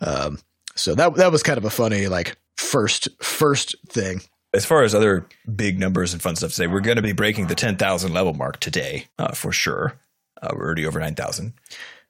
[0.00, 0.38] Um,
[0.74, 4.22] so that that was kind of a funny like first first thing.
[4.52, 7.12] As far as other big numbers and fun stuff to say, we're going to be
[7.12, 9.94] breaking the 10,000 level mark today uh, for sure.
[10.42, 11.52] Uh, we're already over 9,000.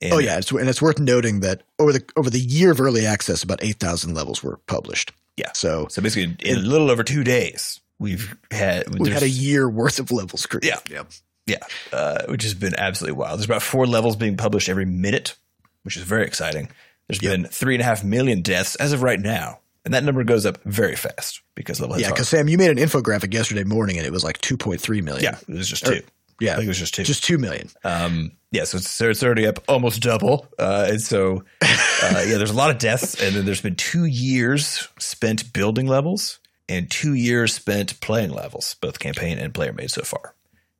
[0.02, 2.80] And oh yeah, it's, and it's worth noting that over the over the year of
[2.80, 5.12] early access, about eight thousand levels were published.
[5.36, 5.52] Yeah.
[5.52, 9.68] So So basically, in a little over two days, we've had we've had a year
[9.68, 10.68] worth of levels created.
[10.68, 10.78] Yeah.
[10.96, 11.10] Yep.
[11.46, 11.58] Yeah,
[11.92, 13.38] uh, which has been absolutely wild.
[13.40, 15.34] There's about four levels being published every minute,
[15.82, 16.70] which is very exciting.
[17.08, 17.32] There's Yep.
[17.32, 20.46] been three and a half million deaths as of right now, and that number goes
[20.46, 23.96] up very fast because level heads Yeah, because Sam, you made an infographic yesterday morning,
[23.98, 25.22] and it was like two point three million.
[25.24, 26.02] Yeah, it was just Or- two.
[26.40, 27.02] yeah, I think it was just two.
[27.04, 27.68] just two million.
[27.84, 30.46] Um, yeah, so it's, it's already up almost double.
[30.58, 31.66] Uh, and so, uh,
[32.26, 36.40] yeah, there's a lot of deaths, and then there's been two years spent building levels
[36.68, 40.34] and two years spent playing levels, both campaign and player made so far.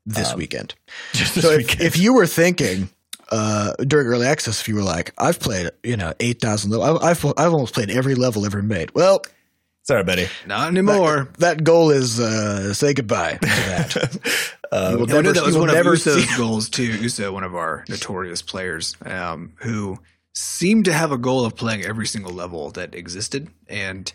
[0.07, 0.75] this weekend.
[1.13, 2.89] Just this So if, if you were thinking
[3.31, 6.97] uh, during early access, if you were like, I've played, you know, eight thousand, I've,
[7.03, 8.93] I've I've almost played every level ever made.
[8.95, 9.23] Well,
[9.83, 10.29] Sorry, buddy.
[10.47, 11.31] Not anymore.
[11.39, 14.47] that goal is uh, say goodbye to that.
[14.73, 16.37] Uh, will Yeah, I know never- that was you will one of never Uso's see-
[16.37, 16.85] goals too.
[16.85, 19.99] Uso, one of our notorious players, um, who
[20.33, 24.13] seemed to have a goal of playing every single level that existed, and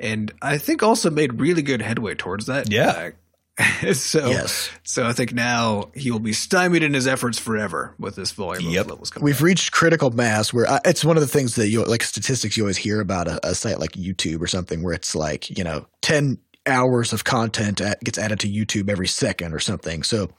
[0.00, 2.68] and I think also made really good headway towards that.
[2.72, 3.10] Yeah.
[3.92, 4.70] So Yes.
[4.82, 8.70] so I think now he will be stymied in his efforts forever with this volume
[8.72, 8.84] Yep.
[8.86, 9.24] of levels coming.
[9.24, 12.56] We've reached critical mass where I, it's one of the things that you like statistics
[12.56, 15.64] you always hear about a, a site like YouTube or something where it's like you
[15.64, 20.02] know ten hours of content at, gets added to YouTube every second or something.
[20.02, 20.30] So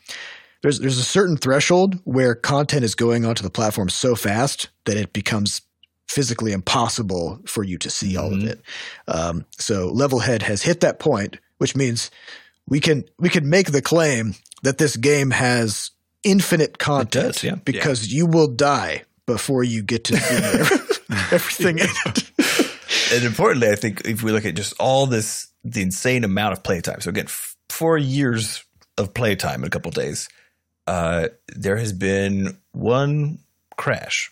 [0.62, 4.98] there's there's a certain threshold where content is going onto the platform so fast that
[4.98, 5.62] it becomes
[6.08, 8.48] physically impossible for you to see all of Mhm.
[8.48, 8.62] it.
[9.08, 12.12] Um, so Levelhead has hit that point, which means
[12.68, 15.92] we can we can make the claim that this game has
[16.24, 17.56] infinite content does, yeah.
[17.56, 20.36] because you will die before you get to see
[21.32, 23.14] everything in it.
[23.14, 26.64] and importantly, I think if we look at just all this, the insane amount of
[26.64, 27.02] playtime.
[27.02, 28.64] So again, f- four years
[28.98, 30.30] of playtime in a couple of days.
[30.86, 33.40] Uh, there has been one
[33.78, 34.32] crash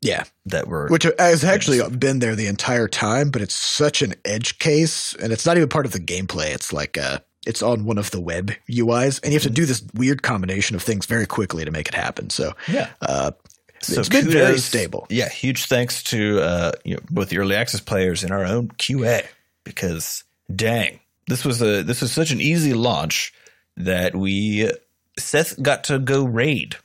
[0.00, 4.14] Yeah, that we're which has actually been there the entire time, but it's such an
[4.24, 6.54] edge case, and it's not even part of the gameplay.
[6.54, 9.64] It's like uh, it's on one of the web UIs, and you have to do
[9.66, 12.30] this weird combination of things very quickly to make it happen.
[12.30, 12.90] So, yeah.
[13.00, 13.32] uh,
[13.80, 15.06] So it's been very stable.
[15.08, 18.68] Yeah, huge thanks to uh, you know, both the early access players and our own
[18.78, 19.24] QA
[19.64, 20.24] because
[20.54, 23.32] dang, this was a this was such an easy launch
[23.76, 24.70] that we
[25.18, 26.76] Seth got to go raid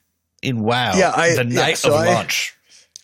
[0.42, 0.94] in WoW.
[0.96, 2.54] Yeah, I- the yeah, night so of I- launch.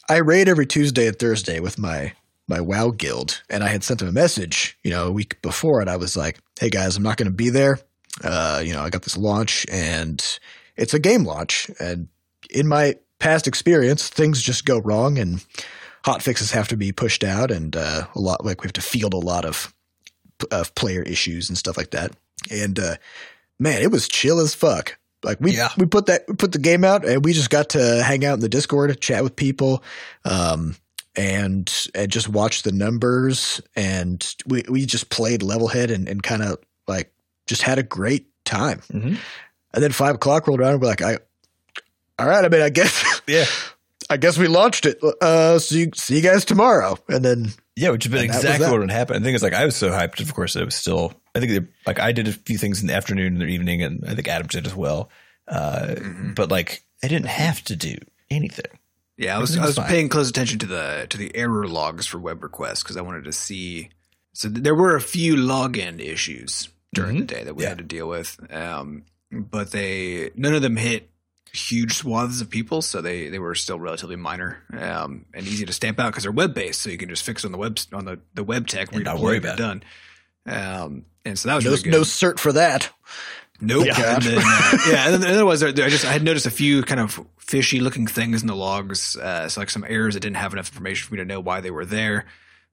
[0.10, 2.14] I raid every Tuesday and Thursday with my
[2.48, 5.80] my WoW guild, and I had sent them a message, you know, a week before,
[5.80, 7.80] and I was like, "Hey guys, I'm not going to be there.
[8.24, 10.24] Uh, you know, I got this launch, and
[10.78, 12.08] it's a game launch, and
[12.52, 15.44] in my past experience, things just go wrong, and
[16.06, 18.82] hot fixes have to be pushed out, and uh, a lot like we have to
[18.82, 19.74] field a lot of
[20.52, 22.12] of player issues and stuff like that.
[22.52, 22.96] And uh,
[23.60, 24.98] man, it was chill as fuck.
[25.24, 25.70] Like we Yeah.
[25.78, 28.36] we put that we put the game out and we just got to hang out
[28.36, 29.84] in the Discord, chat with people,
[30.26, 30.76] um,
[31.16, 33.62] and and just watch the numbers.
[33.76, 37.14] And we we just played Levelhead and, and kind of like
[37.48, 38.82] just had a great time.
[38.92, 39.18] Mhm.
[39.74, 40.74] And then five o'clock rolled around.
[40.74, 41.18] And we're like, I,
[42.20, 42.44] all right.
[42.44, 43.46] I mean, I guess Yeah,
[44.10, 45.00] I guess we launched it.
[45.22, 46.98] Uh, see see you guys tomorrow.
[47.08, 49.16] And then yeah, which has been And that was exactly what would happen.
[49.16, 50.20] I think it's like I was so hyped.
[50.20, 51.14] Of course, it was still.
[51.34, 53.82] I think they, like I did a few things in the afternoon and the evening,
[53.82, 55.10] and I think Adam did as well.
[55.48, 55.96] Uh,
[56.36, 57.96] But like I didn't have to do
[58.30, 58.66] anything.
[59.22, 59.88] Yeah, I was I was fine.
[59.88, 63.24] paying close attention to the to the error logs for web requests because I wanted
[63.26, 63.90] to see.
[64.34, 67.70] So th- there were a few login issues during the day that we Yeah.
[67.70, 71.10] had to deal with, um, but they none of them hit
[71.54, 75.74] huge swaths of people, so they they were still relatively minor um, and easy to
[75.74, 77.78] stamp out because they're web based, so you can just fix it on the web
[77.94, 79.84] on the the web tech, And not worry about you're done.
[80.48, 81.92] Um, and so that was no really good.
[81.92, 82.90] no cert for that.
[83.62, 83.86] Nope.
[83.86, 84.16] Yeah.
[84.16, 85.08] And then, uh, yeah.
[85.14, 88.42] And then otherwise, I just I had noticed a few kind of fishy looking things
[88.42, 89.16] in the logs.
[89.16, 91.62] Uh, so like some errors that didn't have enough information for me to know why
[91.62, 92.26] they were there.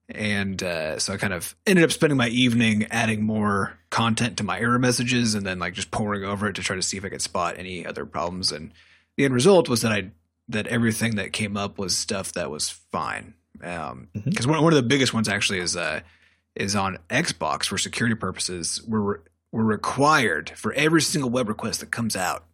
[0.09, 4.43] And uh, so I kind of ended up spending my evening adding more content to
[4.43, 7.05] my error messages, and then like just poring over it to try to see if
[7.05, 8.51] I could spot any other problems.
[8.51, 8.71] And
[9.17, 10.09] the end result was that I
[10.47, 13.35] that everything that came up was stuff that was fine.
[13.53, 14.47] Because Mhm.
[14.47, 15.99] one one of the biggest ones actually is uh,
[16.55, 18.81] is on Xbox for security purposes.
[18.87, 19.19] We're
[19.51, 22.45] we're required for every single web request that comes out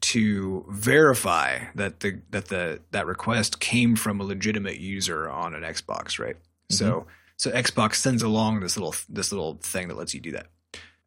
[0.00, 5.62] to verify that the that the that request came from a legitimate user on an
[5.62, 6.36] Xbox, right?
[6.70, 10.46] So So Xbox sends along this little this little thing that lets you do that.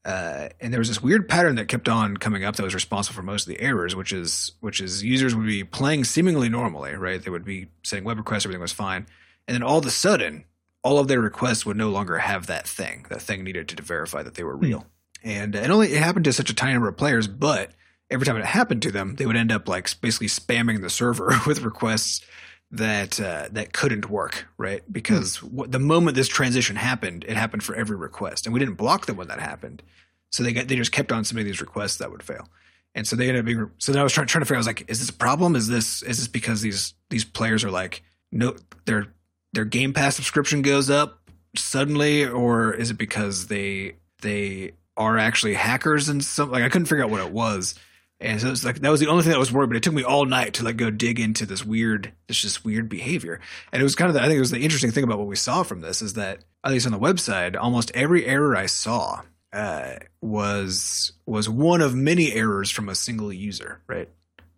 [0.04, 3.16] Uh, and there was this weird pattern that kept on coming up that was responsible
[3.16, 6.94] for most of the errors, which is which is users would be playing seemingly normally,
[6.96, 7.22] right?
[7.22, 9.06] They would be sending web requests, everything was fine,
[9.48, 10.46] and then all of a sudden,
[10.84, 13.06] all of their requests would no longer have that thing.
[13.10, 14.88] That thing needed to verify that they were real,
[15.24, 17.72] and it only it happened to such a tiny number of players, but
[18.10, 21.34] every time it happened to them, they would end up like basically spamming the server
[21.48, 22.26] with requests
[22.72, 24.82] that uh, that couldn't work, right?
[24.92, 25.64] Because hmm.
[25.68, 29.18] the moment this transition happened, it happened for every request, and we didn't block them
[29.18, 29.84] when that happened.
[30.32, 32.48] So they got they just kept on submitting these requests that would fail,
[32.96, 33.70] and so they ended up being.
[33.78, 34.56] So then I was trying trying to figure.
[34.56, 35.56] out, I was like, is this a problem?
[35.56, 38.56] Is this is this because these these players are like no
[38.86, 39.08] their
[39.54, 41.20] their Game Pass subscription goes up
[41.58, 46.54] suddenly, or is it because they they are actually hackers and something.
[46.54, 47.76] like I couldn't figure out what it was.
[48.20, 49.84] And so it was like that was the only thing that was worried, but it
[49.84, 53.40] took me all night to like go dig into this weird, this just weird behavior.
[53.72, 55.28] And it was kind of the, I think it was the interesting thing about what
[55.28, 58.68] we saw from this is that at least on the website, almost every error I
[58.68, 59.24] saw
[59.54, 64.10] uh, was was one of many errors from a single user, right?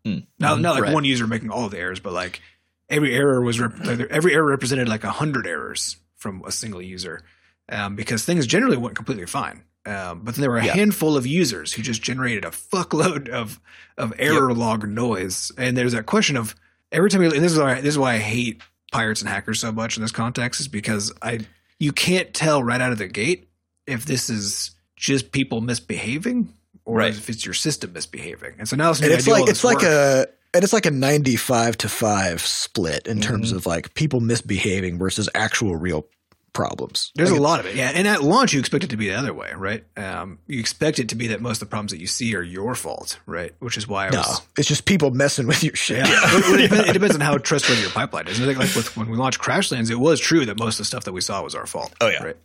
[0.05, 0.27] Mm.
[0.39, 0.93] Not not like right.
[0.93, 2.41] one user making all the errors, but like
[2.89, 3.79] every error was rep-
[4.11, 7.23] every error represented like a hundred errors from a single user,
[7.69, 9.63] um, because things generally went completely fine.
[9.85, 10.75] Um, but then there were a yeah.
[10.75, 13.59] handful of users who just generated a fuckload of
[13.97, 14.57] of error yep.
[14.57, 15.51] log noise.
[15.57, 16.55] And there's that question of
[16.91, 19.59] every time you and this is why this is why I hate pirates and hackers
[19.59, 21.41] so much in this context is because I
[21.79, 23.49] you can't tell right out of the gate
[23.85, 26.53] if this is just people misbehaving
[26.85, 27.09] or right.
[27.09, 28.55] if it's your system misbehaving.
[28.59, 31.89] And so now it's, it's like it's like a and it's like a 95 to
[31.89, 33.29] 5 split in mm-hmm.
[33.29, 36.05] terms of like people misbehaving versus actual real
[36.53, 37.11] problems.
[37.15, 37.91] There's like a lot of it, yeah.
[37.93, 39.83] And at launch, you expect it to be the other way, right?
[39.97, 42.41] Um, you expect it to be that most of the problems that you see are
[42.41, 43.53] your fault, right?
[43.59, 44.41] Which is why I no, was.
[44.57, 46.07] it's just people messing with your shit.
[46.07, 46.19] Yeah.
[46.23, 48.39] it, depends, it, depends, on how trustworthy your pipeline is.
[48.39, 50.79] And I think like with, when we launched Crashlands, it was true that most of
[50.79, 51.93] the stuff that we saw was our fault.
[51.99, 52.37] Oh yeah, right.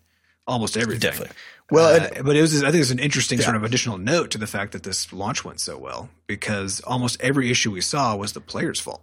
[0.46, 1.00] Almost everything.
[1.00, 1.36] Definitely.
[1.70, 2.64] Well, uh, but it was.
[2.64, 3.44] I think it's an interesting yeah.
[3.44, 7.20] sort of additional note to the fact that this launch went so well because almost
[7.20, 9.02] every issue we saw was the player's fault.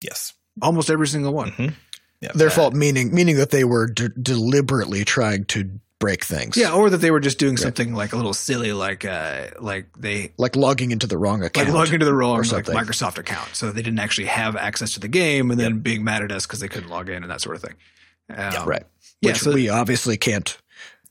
[0.00, 1.50] Yes, almost every single one.
[1.50, 1.74] Mm-hmm.
[2.20, 6.56] Yeah, Their fault, meaning meaning that they were d- deliberately trying to break things.
[6.56, 9.86] Yeah, or that they were just doing something like a little silly, like uh, like
[9.98, 13.54] they like logging into the wrong account, like logging into the wrong like Microsoft account,
[13.54, 15.82] so they didn't actually have access to the game, and then yep.
[15.82, 17.74] being mad at us because they couldn't log in and that sort of thing.
[18.30, 18.84] Um, yeah, right.
[19.20, 20.56] Yeah, Which so we obviously can't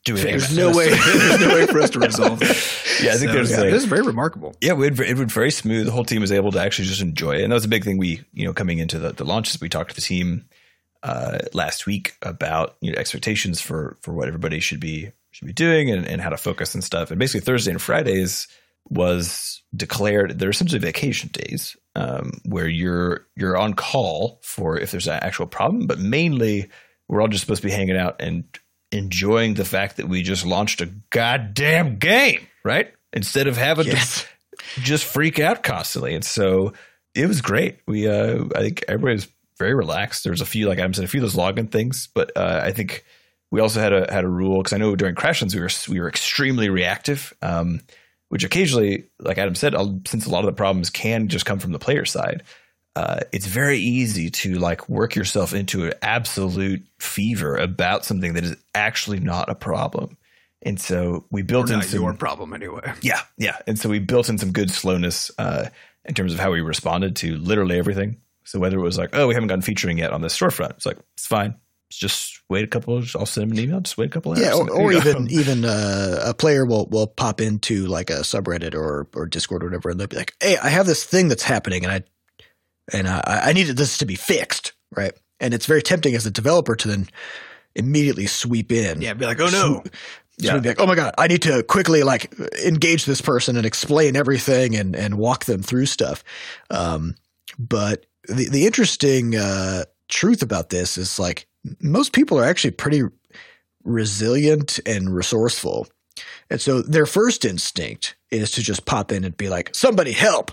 [0.06, 0.38] do anything.
[0.38, 0.89] There's no way.
[1.16, 3.04] there's no way for us to resolve it.
[3.04, 3.52] Yeah, I think so, there's.
[3.52, 4.56] Yeah, like, this is very remarkable.
[4.62, 5.86] Yeah, it, it went very smooth.
[5.86, 7.84] The whole team was able to actually just enjoy it, and that was a big
[7.84, 7.98] thing.
[7.98, 10.46] We, you know, coming into the, the launches, we talked to the team
[11.04, 15.54] uh, last week about you know, expectations for for what everybody should be should be
[15.54, 17.12] doing and, and how to focus and stuff.
[17.12, 18.48] And basically, Thursday and Fridays
[18.89, 20.39] was declared.
[20.39, 25.48] They're essentially vacation days um, where you're you're on call for if there's an actual
[25.48, 26.70] problem, but mainly
[27.08, 28.46] we're all just supposed to be hanging out and
[28.92, 32.94] enjoying the fact that we just launched a goddamn game, right?
[33.12, 34.26] Instead of having yes.
[34.76, 36.16] to just freak out constantly.
[36.16, 36.74] And so
[37.13, 37.80] it was great.
[37.88, 40.24] We, uh, I think everybody's very relaxed.
[40.24, 42.72] There's a few, like Adam said, a few of those login things, but uh, I
[42.72, 43.06] think
[43.52, 46.00] we also had a had a rule because I know during Crashlands we were we
[46.00, 47.82] were extremely reactive, um,
[48.30, 49.76] which occasionally, like Adam said,
[50.08, 52.44] since a lot of the problems can just come from the player side,
[52.96, 58.44] uh, it's very easy to like work yourself into an absolute fever about something that
[58.44, 60.18] is actually not a problem.
[60.62, 62.94] And so we built or in some, your problem anyway.
[63.02, 63.58] Yeah, yeah.
[63.68, 65.70] And so we built in some good slowness uh,
[66.06, 68.18] in terms of how we responded to literally everything.
[68.45, 70.86] So whether it was like, oh, we haven't gotten featuring yet on this storefront, it's
[70.86, 71.56] like it's fine.
[71.89, 72.97] Just wait a couple.
[72.97, 73.79] Of, I'll send them an email.
[73.82, 74.32] Just wait a couple.
[74.32, 74.41] hours.
[74.41, 78.73] yeah, or, or even even uh, a player will will pop into like a subreddit
[78.73, 81.43] or or Discord or whatever, and they'll be like, "Hey, I have this thing that's
[81.43, 82.03] happening, and I
[82.91, 85.13] and I, I needed this to be fixed, right?
[85.39, 87.08] And it's very tempting as a developer to then
[87.75, 89.01] immediately sweep in.
[89.01, 89.82] Yeah, be like, oh no.
[89.82, 89.93] Swoop,
[90.38, 90.58] yeah.
[90.58, 92.34] be like, oh my god, I need to quickly like
[92.65, 96.23] engage this person and explain everything and and walk them through stuff.
[96.69, 97.15] Um,
[97.60, 101.48] but the the interesting uh, truth about this is like
[101.82, 103.04] most people are actually pretty
[103.84, 105.88] resilient and resourceful.
[106.50, 110.52] And so their first instinct is to just pop in and be like, somebody help.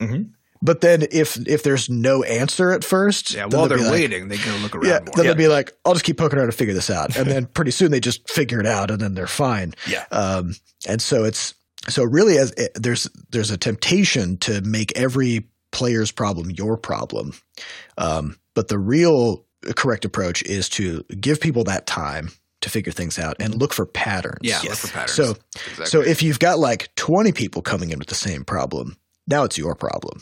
[0.00, 0.30] Mm-hmm.
[0.64, 4.36] But then if if there's no answer at first, yeah, while they're like, waiting, they
[4.36, 4.86] go look around.
[4.86, 5.06] Yeah, more.
[5.06, 5.22] then yeah.
[5.22, 7.72] they'll be like, "I'll just keep poking around to figure this out," and then pretty
[7.72, 9.74] soon they just figure it out, and then they're fine.
[9.88, 10.04] Yeah.
[10.12, 10.54] Um,
[10.86, 11.54] and so it's
[11.88, 17.32] so really as it, there's there's a temptation to make every player's problem your problem,
[17.98, 19.44] um, but the real
[19.76, 23.86] correct approach is to give people that time to figure things out and look for
[23.86, 24.38] patterns.
[24.42, 24.68] Yeah, yes.
[24.70, 25.14] look for patterns.
[25.14, 25.86] So, exactly.
[25.86, 28.96] so if you've got like 20 people coming in with the same problem,
[29.26, 30.20] now it's your problem,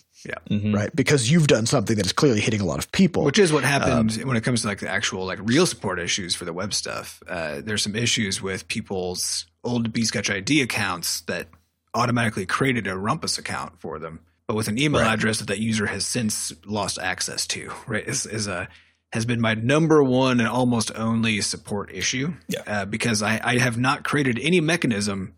[0.50, 0.74] Mhm.
[0.74, 0.94] right?
[0.94, 3.24] Because you've done something that is clearly hitting a lot of people.
[3.24, 6.34] Which is what happened when it comes to like the actual like real support issues
[6.34, 7.22] for the web stuff.
[7.28, 11.48] Uh, there's some issues with people's old Bscotch ID accounts that
[11.94, 14.20] automatically created a Rumpus account for them,
[14.50, 15.12] but with an email Right.
[15.14, 17.70] address that that user has since lost access to.
[17.86, 18.66] Right, is is a
[19.12, 22.34] has been my number one and almost only support issue.
[22.48, 22.62] Yeah.
[22.66, 25.34] uh, because I, I have not created any mechanism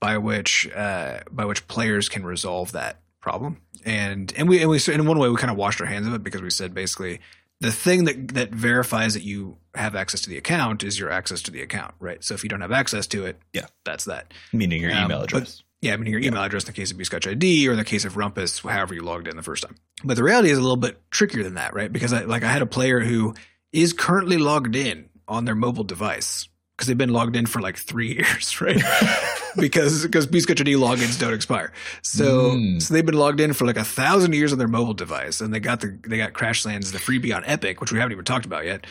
[0.00, 3.58] by which uh, by which players can resolve that problem.
[3.84, 6.14] And and we and we in one way we kind of washed our hands of
[6.14, 7.20] it because we said basically
[7.60, 11.42] the thing that that verifies that you have access to the account is your access
[11.42, 12.24] to the account, right?
[12.24, 13.66] So if you don't have access to it, Yeah.
[13.84, 14.32] that's that.
[14.54, 15.62] Meaning your Um, email address.
[15.84, 17.84] Yeah, I mean your email address in the case of Bscotch ID or in the
[17.84, 19.76] case of Rumpus, however you logged in the first time.
[20.02, 21.92] But the reality is a little bit trickier than that, right?
[21.92, 23.34] Because I like I had a player who
[23.72, 27.76] is currently logged in on their mobile device because they've been logged in for like
[27.76, 28.80] three years, right?
[29.56, 31.72] because because Bscotch ID logins don't expire.
[32.02, 32.82] So Mm.
[32.82, 35.52] so they've been logged in for like a thousand years on their mobile device, and
[35.52, 38.46] they got the they got Crashlands the freebie on Epic, which we haven't even talked
[38.46, 38.86] about yet.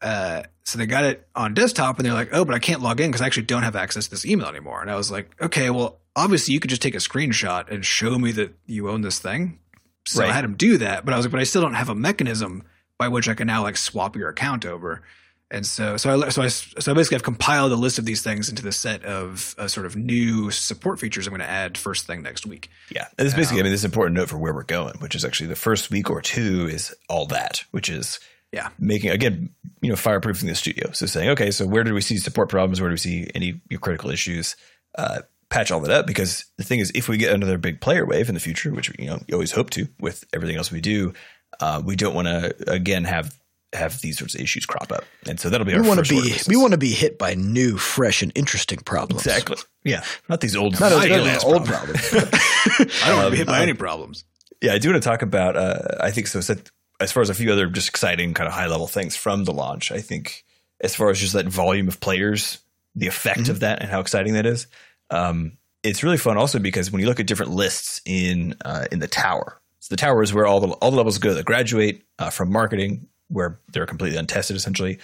[0.00, 3.00] Uh, so they got it on desktop, and they're like, "Oh, but I can't log
[3.00, 5.30] in because I actually don't have access to this email anymore." And I was like,
[5.40, 9.02] "Okay, well, obviously you could just take a screenshot and show me that you own
[9.02, 9.58] this thing."
[10.06, 11.88] So I had him do that, but I was like, "But I still don't have
[11.88, 12.62] a mechanism
[12.98, 15.02] by which I can now like swap your account over."
[15.50, 18.22] And so, so I, so I, so I basically have compiled a list of these
[18.22, 21.78] things into the set of uh, sort of new support features I'm going to add
[21.78, 22.68] first thing next week.
[22.90, 23.06] Yeah.
[23.16, 25.24] And this basically, I mean, this is important note for where we're going, which is
[25.24, 28.20] actually the first week or two is all that, which is
[28.52, 28.68] Yeah.
[28.78, 29.48] making, again,
[29.80, 30.90] you know, fireproofing the studio.
[30.92, 32.78] So saying, okay, so where do we see support problems?
[32.82, 34.54] Where do we see any critical issues?
[34.98, 38.04] Uh, patch all that up because the thing is, if we get another big player
[38.06, 40.80] wave in the future, which, you know, you always hope to with everything else we
[40.80, 41.12] do,
[41.60, 43.34] uh, we don't want to, again, have
[43.74, 45.04] have these sorts of issues crop up.
[45.26, 47.76] And so that'll be we want to be we want to be hit by new,
[47.76, 49.26] fresh, and interesting problems.
[49.26, 49.56] Exactly.
[49.84, 50.02] Yeah.
[50.28, 52.00] Not these old, Not, as- not ass old problems.
[52.08, 52.32] problems.
[53.04, 54.24] I don't want to be hit by Um, any problems.
[54.62, 55.56] Yeah, I do want to talk about.
[55.56, 56.40] Uh, I think so.
[56.40, 59.44] Set, as far as a few other just exciting kind of high level things from
[59.44, 60.44] the launch, I think
[60.80, 62.58] as far as just that volume of players,
[62.94, 63.50] the effect Mm-hmm.
[63.50, 64.66] of that, and how exciting that is,
[65.10, 66.36] um, it's really fun.
[66.36, 70.00] Also because when you look at different lists in uh, in the tower, so the
[70.00, 73.60] tower is where all the all the levels go that graduate uh, from marketing, where
[73.72, 74.98] they're completely untested, essentially.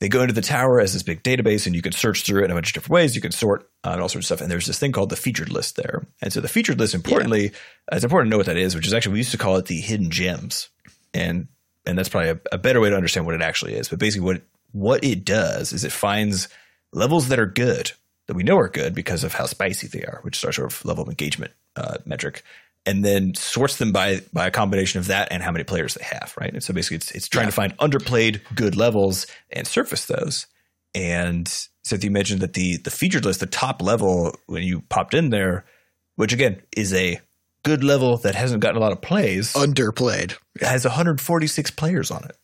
[0.00, 2.46] They go into the tower as this big database, and you can search through it
[2.46, 3.14] in a bunch of different ways.
[3.14, 4.40] You can sort uh, and all sorts of stuff.
[4.40, 6.04] And there's this thing called the featured list there.
[6.20, 7.50] And so the featured list, importantly,
[7.90, 9.56] uh, it's important to know what that is, which is actually we used to call
[9.56, 10.70] it the hidden gems,
[11.14, 11.46] and
[11.86, 13.88] and that's probably a, a better way to understand what it actually is.
[13.88, 16.48] But basically, what what it does is it finds
[16.92, 17.92] levels that are good
[18.28, 20.72] that we know are good because of how spicy they are, which is our sort
[20.72, 22.42] of level of engagement uh, metric,
[22.86, 26.04] and then sorts them by by a combination of that and how many players they
[26.04, 26.52] have, right?
[26.52, 30.46] And so basically, it's it's trying to find underplayed good levels and surface those.
[30.94, 31.48] And
[31.84, 35.30] so you mentioned that the the featured list, the top level when you popped in
[35.30, 35.64] there,
[36.16, 37.20] which again is a
[37.64, 40.36] good level that hasn't gotten a lot of plays, Underplayed.
[40.60, 42.36] has 146 players on it,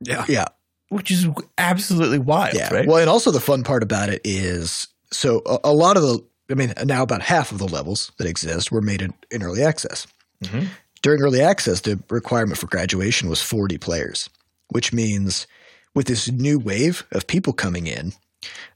[0.00, 0.24] Yeah.
[0.28, 0.46] Yeah.
[0.88, 1.26] which is
[1.58, 2.72] absolutely wild, Yeah.
[2.72, 2.86] right?
[2.86, 6.24] Well, and also the fun part about it is so a, a lot of the,
[6.50, 9.62] I mean, now about half of the levels that exist were made in, in early
[9.62, 10.06] access.
[10.42, 10.66] Mhm.
[11.02, 14.30] During early access, the requirement for graduation was 40 players,
[14.68, 15.46] which means
[15.94, 18.12] with this new wave of people coming in,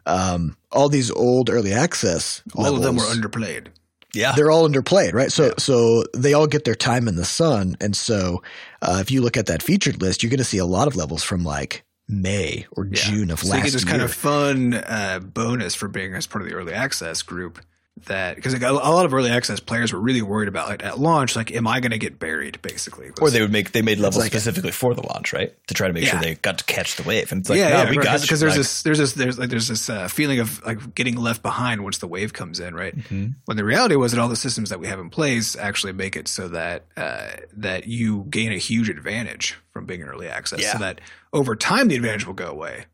[0.07, 3.69] um, all these old early access, All of them were underplayed.
[4.15, 5.31] Yeah, they're all underplayed, right?
[5.31, 8.43] So so they all get their time in the sun, and so
[8.81, 10.97] uh, if you look at that featured list, you're going to see a lot of
[10.97, 12.93] levels from like May or Yeah.
[12.95, 13.91] June of So you last get this year.
[13.91, 17.59] kind of fun uh, bonus for being as part of the early access group.
[18.05, 21.35] That because a lot of early access players were really worried about like at launch,
[21.35, 22.61] like, am I going to get buried?
[22.61, 25.53] Basically, or they would make they made levels like specifically for the launch, right?
[25.69, 27.33] To try to make sure they got to catch the wave.
[27.33, 29.39] And it's like, yeah, no, yeah, we got because there's Like, this there's this there's
[29.39, 32.75] like there's this uh, feeling of like getting left behind once the wave comes in,
[32.75, 32.95] right?
[32.97, 33.33] Mhm.
[33.47, 36.17] When the reality was that all the systems that we have in place actually make
[36.17, 40.61] it so that uh, that you gain a huge advantage from being in early access.
[40.61, 40.73] Yeah.
[40.75, 41.01] So that
[41.33, 42.85] over time the advantage will go away,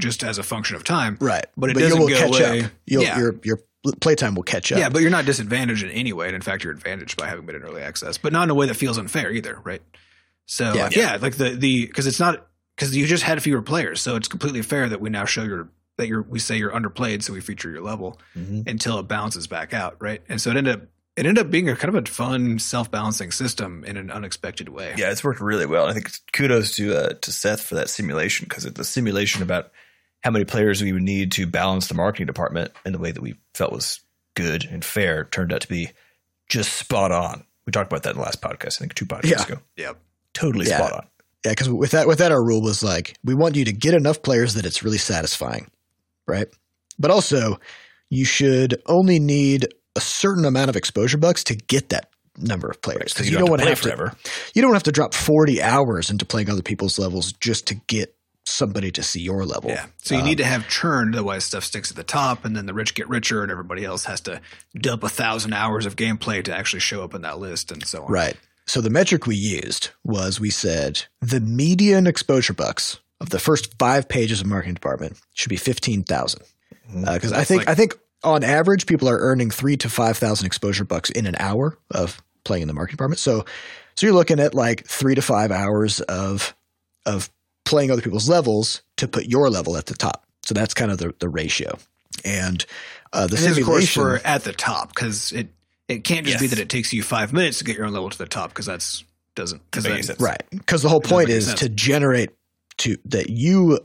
[0.00, 1.16] just as a function of time.
[1.20, 2.60] right, But it you doesn't go catch away.
[2.64, 2.70] up.
[2.86, 3.18] You'll, Yeah.
[3.18, 3.60] Your your
[4.00, 4.78] playtime will catch up.
[4.78, 6.26] Yeah, but you're not disadvantaged in any way.
[6.26, 8.54] And in fact, you're advantaged by having been in early access, but not in a
[8.54, 9.82] way that feels unfair either, right?
[10.46, 10.82] So Yeah.
[10.84, 14.16] like, yeah, like the the because it's not because you just had fewer players, so
[14.16, 15.68] it's completely fair that we now show your
[15.98, 18.66] that you're we say you're underplayed, so we feature your level Mhm.
[18.68, 20.22] until it bounces back out, right?
[20.28, 20.82] And so it ended up
[21.14, 24.68] it ended up being a kind of a fun self balancing system in an unexpected
[24.70, 24.94] way.
[24.96, 25.86] Yeah, it's worked really well.
[25.86, 29.70] I think kudos to uh, to Seth for that simulation because the simulation about
[30.22, 33.20] how many players we would need to balance the marketing department in the way that
[33.22, 34.00] we felt was
[34.34, 35.90] good and fair turned out to be
[36.48, 37.44] just spot on.
[37.66, 39.42] We talked about that in the last podcast, I think two podcasts Yeah.
[39.42, 39.58] ago.
[39.76, 39.98] Yep.
[40.34, 40.78] Totally Yeah.
[40.78, 41.06] spot on.
[41.44, 43.94] Yeah, because with that, with that, our rule was like we want you to get
[43.94, 45.66] enough players that it's really satisfying,
[46.26, 46.46] right?
[46.98, 47.58] But also,
[48.10, 49.66] you should only need
[49.96, 53.32] a certain amount of exposure bucks to get that number of players So because you,
[53.32, 54.30] you, don't, don't have want to to play have to.
[54.54, 58.14] You don't have to drop forty hours into playing other people's levels just to get
[58.44, 59.70] somebody to see your level.
[59.70, 59.86] Yeah.
[60.02, 62.66] So you Um, need to have churn, otherwise stuff sticks at the top, and then
[62.66, 64.40] the rich get richer, and everybody else has to
[64.76, 68.04] dump a thousand hours of gameplay to actually show up in that list, and so
[68.04, 68.10] on.
[68.10, 68.36] Right.
[68.66, 73.74] So the metric we used was we said the median exposure bucks of the first
[73.78, 76.42] five pages of marketing department should be fifteen thousand.
[76.92, 80.46] Because I think like- I think on average people are earning three to five thousand
[80.46, 83.18] exposure bucks in an hour of playing in the marketing department.
[83.20, 83.44] So
[83.96, 86.54] so you're looking at like three to five hours of
[87.04, 87.30] of
[87.64, 90.26] playing other people's levels to put your level at the top.
[90.42, 91.78] So that's kind of the, the ratio.
[92.24, 92.64] And
[93.12, 95.48] uh, the And this, of course, simulation for at the top, because it
[95.88, 98.10] it can't just be that it takes you five minutes to get your own level
[98.10, 99.04] to the top, because that's
[99.34, 100.20] doesn't because Doesn't make sense.
[100.20, 100.42] Right.
[100.50, 101.60] Because the whole point is sense.
[101.60, 102.30] to generate
[102.78, 103.78] to that you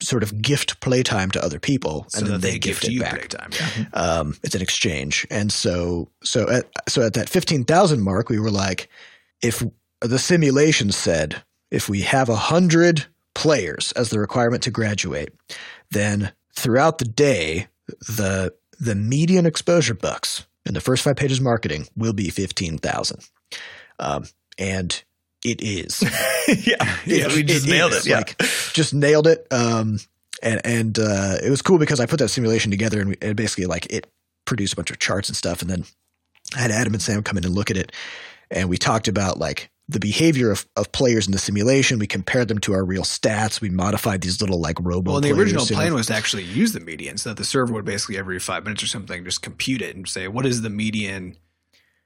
[0.00, 2.92] sort of gift playtime to other people so and then they, they gift gift it
[2.92, 3.18] you back.
[3.18, 3.50] playtime.
[3.52, 3.86] Yeah.
[3.92, 5.26] Um, it's an exchange.
[5.30, 8.88] And so so at so at that fifteen thousand mark, we were like,
[9.42, 9.62] if
[10.00, 15.30] the simulation said if we have a hundred players as the requirement to graduate,
[15.90, 17.68] then throughout the day,
[18.00, 22.78] the the median exposure bucks in the first five pages of marketing will be fifteen
[22.78, 23.20] thousand.
[23.98, 24.24] Um,
[24.58, 25.02] and
[25.44, 26.02] it is.
[26.66, 28.10] yeah, yeah, we just It nailed is, it.
[28.10, 28.16] Yeah.
[28.18, 28.38] Like,
[28.72, 29.46] just nailed it.
[29.50, 29.98] Um,
[30.42, 33.36] and and uh, it was cool because I put that simulation together and, we, and
[33.36, 34.06] basically like it
[34.46, 35.60] produced a bunch of charts and stuff.
[35.60, 35.84] And then
[36.56, 37.92] I had Adam and Sam come in and look at it,
[38.50, 41.98] and we talked about like the behavior of, of players in the simulation.
[41.98, 43.60] We compared them to our real stats.
[43.60, 45.10] We modified these little like robo.
[45.12, 47.72] Well, and the original plan was to actually use the median, so that the server
[47.74, 50.70] would basically every five minutes or something just compute it and say what is the
[50.70, 51.36] median,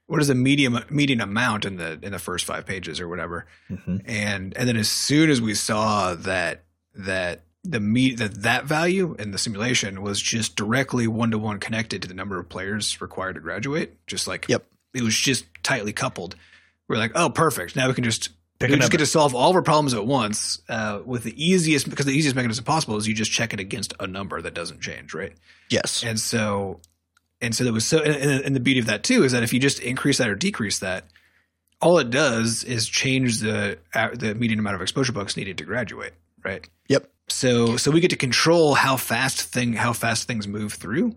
[0.07, 3.45] what is the medium median amount in the in the first five pages or whatever,
[3.71, 4.01] Mhm.
[4.05, 6.65] and and then as soon as we saw that
[6.95, 11.59] that the me that that value in the simulation was just directly one to one
[11.59, 14.65] connected to the number of players required to graduate, just like Yep.
[14.95, 16.35] it was just tightly coupled.
[16.89, 17.75] We're like, oh, perfect.
[17.77, 18.29] Now we can just
[18.59, 21.33] Pick we just get to solve all of our problems at once uh, with the
[21.41, 24.53] easiest because the easiest mechanism possible is you just check it against a number that
[24.53, 25.31] doesn't change, right?
[25.69, 26.03] Yes.
[26.03, 26.81] And so,
[27.39, 27.99] and so that was so.
[27.99, 30.27] And, and- and the beauty of that too is that if you just increase that
[30.29, 31.05] or decrease that,
[31.81, 35.63] all it does is change the uh, the median amount of exposure bucks needed to
[35.63, 36.13] graduate,
[36.43, 36.67] right?
[36.89, 37.09] Yep.
[37.29, 41.15] So so we get to control how fast thing how fast things move through,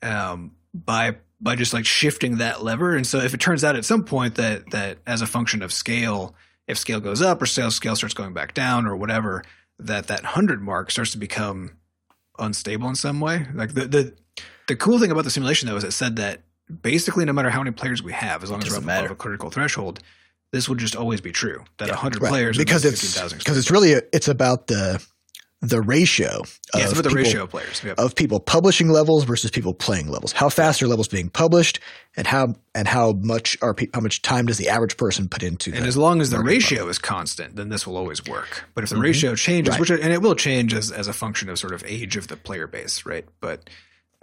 [0.00, 2.94] um, by by just like shifting that lever.
[2.94, 5.72] And so if it turns out at some point that that as a function of
[5.72, 6.34] scale,
[6.66, 9.42] if scale goes up or scale scale starts going back down or whatever,
[9.78, 11.72] that that hundred mark starts to become
[12.38, 13.46] unstable in some way.
[13.54, 14.14] Like the the
[14.68, 16.42] the cool thing about the simulation though is it said that
[16.82, 19.14] basically no matter how many players we have, as long as we're doesn't above a
[19.16, 20.00] critical threshold,
[20.52, 21.64] this will just always be true.
[21.78, 22.28] That Yeah, 100 Right.
[22.28, 25.04] players because it's 15,000 because it's really it's about the
[25.62, 26.42] the ratio.
[26.74, 27.82] of the people- ratio of players.
[27.84, 27.98] Yep.
[27.98, 30.32] of people publishing levels versus people playing levels.
[30.32, 31.80] How fast are levels being published,
[32.16, 35.42] and how and how much are pe- how much time does the average person put
[35.42, 38.64] into And as long as the ratio is constant, then this will always work.
[38.74, 39.02] But if the Mhm.
[39.02, 39.80] ratio changes, Right.
[39.80, 42.36] which and it will change as, as a function of sort of age of the
[42.36, 43.26] player base, right?
[43.40, 43.68] But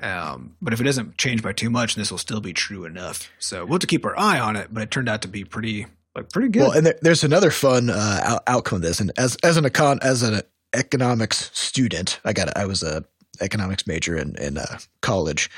[0.01, 3.29] um, but if it doesn't change by too much, this will still be true enough.
[3.39, 4.67] So we'll have to keep our eye on it.
[4.71, 6.61] But it turned out to be pretty like pretty good.
[6.61, 8.99] Well, and there, there's another fun uh, out- outcome of this.
[8.99, 10.41] And as as an econ as an
[10.73, 13.03] economics student, I got I was a
[13.41, 15.49] economics major in in uh, college.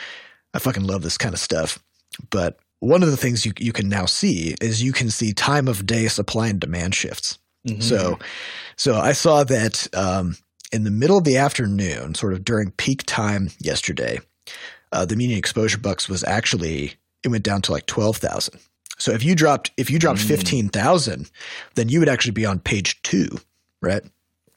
[0.54, 1.80] I fucking love this kind of stuff.
[2.30, 5.68] But one of the things you you can now see is you can see time
[5.68, 7.38] of day supply and demand shifts.
[7.68, 7.84] Mhm.
[7.84, 8.18] So,
[8.78, 10.38] so I saw that um,
[10.72, 14.20] in the middle of the afternoon, sort of during peak time yesterday,
[14.94, 16.94] uh, the median exposure bucks was actually
[17.24, 18.60] it went down to like twelve thousand.
[18.98, 20.28] So if you dropped if you dropped Mm.
[20.28, 21.30] fifteen thousand,
[21.76, 23.28] then you would actually be on page two,
[23.82, 24.04] right?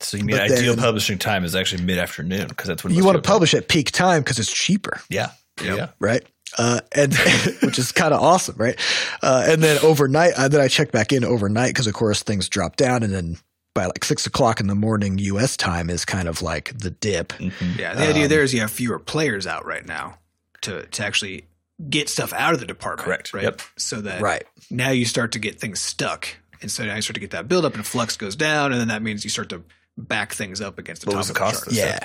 [0.03, 2.95] So you mean but ideal then- publishing time is actually mid afternoon because that's when
[2.95, 5.01] you want to publish at peak time because it's cheaper.
[5.09, 5.31] Yeah,
[5.63, 5.77] Yep.
[5.77, 5.89] yeah.
[5.99, 6.23] right?
[6.59, 7.15] Uh, and
[7.63, 8.79] which is kind of awesome, right?
[9.23, 12.49] Uh, and then overnight, uh, then I checked back in overnight because, of course, things
[12.49, 13.39] drop down, and then
[13.75, 15.57] by like six o'clock in the morning U.S.
[15.57, 17.29] time is kind of like the dip.
[17.35, 17.79] Mhm.
[17.79, 20.19] yeah, the idea um, there is you have fewer players out right now
[20.63, 21.47] to to actually
[21.89, 23.05] get stuff out of the department.
[23.07, 23.33] Correct.
[23.33, 23.45] Right.
[23.45, 23.63] Yep.
[23.79, 24.45] So that Right.
[24.71, 26.29] now you start to get things stuck.
[26.61, 28.89] And so now you start to get that buildup and flux goes down, and then
[28.89, 29.63] that means you start to
[29.99, 31.75] back things up against the What top was of the cost chart.
[31.77, 31.99] Yeah.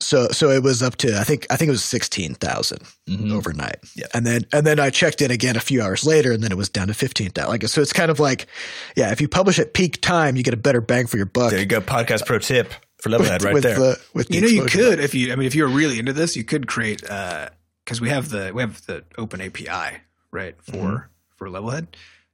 [0.00, 3.32] So so it was up to I think I think it was sixteen thousand Mhm.
[3.32, 3.78] overnight.
[3.96, 4.06] Yeah.
[4.14, 6.56] And then and then I checked in again a few hours later, and then it
[6.56, 7.50] was down to fifteen thousand.
[7.50, 8.46] Like so, it's kind of like,
[8.94, 11.50] yeah, if you publish at peak time, you get a better bang for your buck.
[11.50, 11.80] There you go.
[11.80, 12.72] Podcast pro tip
[13.02, 13.74] for Levelhead right with there.
[13.76, 15.32] The, with the You know, you exposure could if you.
[15.32, 18.52] I mean, if you were really into this, you could create because we have the
[18.54, 19.98] we have the open API
[20.30, 20.96] right for Mm-hmm.
[21.36, 21.88] for Levelhead.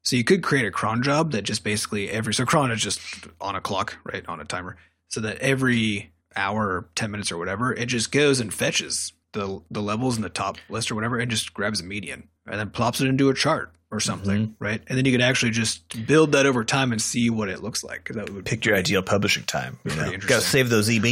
[0.05, 3.01] So you could create a cron job that just basically every so cron is just
[3.41, 4.77] on a clock, right, on a timer,
[5.09, 9.63] so that every hour, or ten minutes, or whatever, it just goes and fetches the
[9.71, 12.71] the levels in the top list or whatever and just grabs a median and then
[12.71, 14.65] plops it into a chart or something, Mm-hmm.
[14.65, 14.83] right?
[14.89, 17.83] And then you could actually just build that over time and see what it looks
[17.83, 18.09] like.
[18.15, 19.79] that would Pick your ideal publishing time.
[19.85, 20.11] You know?
[20.19, 21.03] Got to save those EB.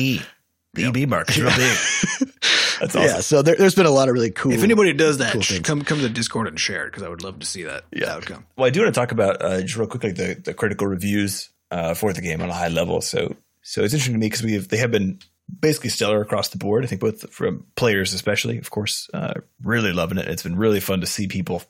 [0.74, 2.28] The EB market's real big.
[2.82, 3.08] That's awesome.
[3.16, 4.52] Yeah, so there, there's been a lot of really cool.
[4.52, 7.04] If anybody does that, cool sh- come come to the Discord and share it because
[7.04, 8.12] I would love to see that Yeah.
[8.12, 8.44] outcome.
[8.56, 11.48] Well, I do want to talk about uh, just real quickly the, the critical reviews
[11.70, 13.00] uh, for the game on a high level.
[13.00, 15.20] So, so it's interesting to me because we have they have been
[15.60, 16.82] basically stellar across the board.
[16.84, 20.26] I think both from players, especially, of course, uh, really loving it.
[20.28, 21.62] It's been really fun to see people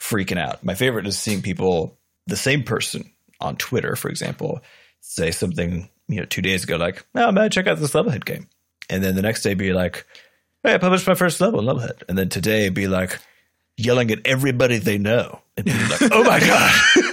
[0.00, 0.64] freaking out.
[0.64, 1.96] My favorite is seeing people,
[2.26, 4.60] the same person on Twitter, for example,
[5.00, 8.48] say something you know two days ago like, "Oh man, check out this Levelhead game,"
[8.90, 10.06] and then the next day be like,
[10.66, 13.18] "Hey, I published my first level in Levelhead," and then today be like.
[13.78, 16.72] Yelling at everybody they know, and being like, "Oh my god,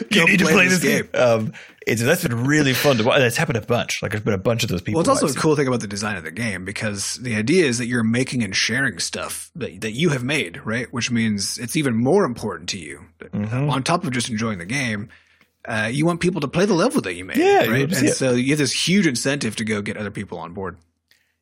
[0.09, 1.51] you need to play this this game!" Um,
[1.85, 3.19] it's that's been really fun to watch.
[3.19, 4.01] That's happened a bunch.
[4.01, 4.99] Like there's been a bunch of those people.
[4.99, 7.65] Well, it's also a cool thing about the design of the game because the idea
[7.65, 10.87] is that you're making and sharing stuff that, that you have made, right?
[10.93, 13.07] Which means it's even more important to you.
[13.19, 13.69] Mhm.
[13.69, 15.09] On top of just enjoying the game,
[15.67, 17.93] uh, you want people to play the level that you made, Yeah, right?
[17.93, 20.77] And so you have this huge incentive to go get other people on board.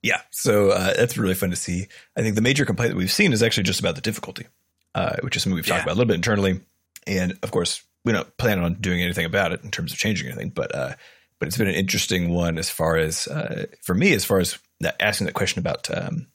[0.04, 1.88] Yeah, so uh, that's really fun to see.
[2.18, 4.48] I think the major complaint that we've seen is actually just about the difficulty,
[4.96, 5.84] uh, which is something we've talked Yeah.
[5.84, 6.62] about a little bit internally,
[7.06, 10.28] and of course we don't plan on doing anything about it in terms of changing
[10.28, 10.50] anything.
[10.50, 10.94] But uh,
[11.40, 14.58] but it's been an interesting one as far as uh, for me as far as
[14.80, 16.26] that, asking that question about um,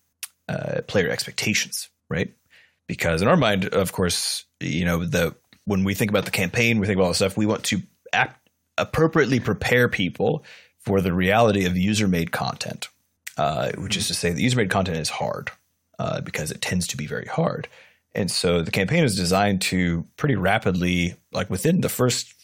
[0.49, 2.33] uh, player expectations, right?
[2.87, 6.79] Because in our mind, of course, you know the when we think about the campaign,
[6.79, 7.37] we think about all this stuff.
[7.37, 8.49] We want to act,
[8.79, 10.45] appropriately prepare people
[10.79, 12.89] for the reality of user made content
[13.37, 15.51] uh, which is to say that user made content is hard
[15.99, 17.68] uh, because it tends to be very hard.
[18.14, 22.34] And so the campaign is designed to pretty rapidly, like within the first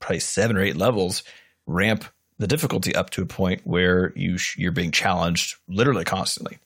[0.00, 1.22] probably seven or eight levels,
[1.66, 2.04] ramp
[2.38, 6.58] the difficulty up to a point where you sh- you're being challenged literally constantly,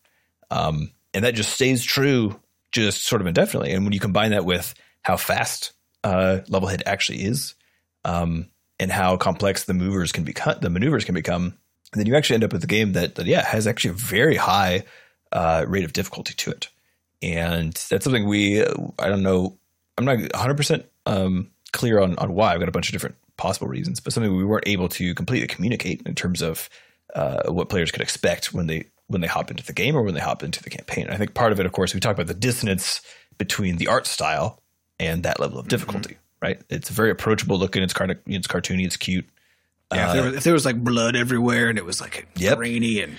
[0.51, 2.39] um, and that just stays true
[2.72, 3.72] just sort of indefinitely.
[3.72, 5.72] And when you combine that with how fast
[6.05, 7.55] uh, Levelhead actually is,
[8.05, 8.47] um,
[8.78, 11.59] and how complex the movers can become, the maneuvers can become,
[11.93, 13.95] and then you actually end up with a game that, that yeah has actually a
[13.95, 14.84] very high
[15.32, 16.68] uh, rate of difficulty to it,
[17.22, 19.59] and that's something we I don't know
[19.99, 23.16] I'm not 100 percent um, clear on on why I've got a bunch of different
[23.36, 26.68] possible reasons, but something we weren't able to completely communicate in terms of
[27.14, 30.14] uh, what players could expect when they when they hop into the game or when
[30.14, 31.09] they hop into the campaign.
[31.11, 33.03] I think part of it, of course, we talk about the dissonance
[33.38, 34.62] between the art style
[34.99, 36.16] and that level of difficulty.
[36.40, 36.61] Right?
[36.70, 37.82] It's very approachable looking.
[37.82, 38.84] It's kind of it's cartoony.
[38.84, 39.28] It's cute.
[39.95, 42.40] Yeah, if, there was, if there was like blood everywhere and it was like Uh,
[42.40, 42.59] Yep.
[42.59, 43.16] grainy and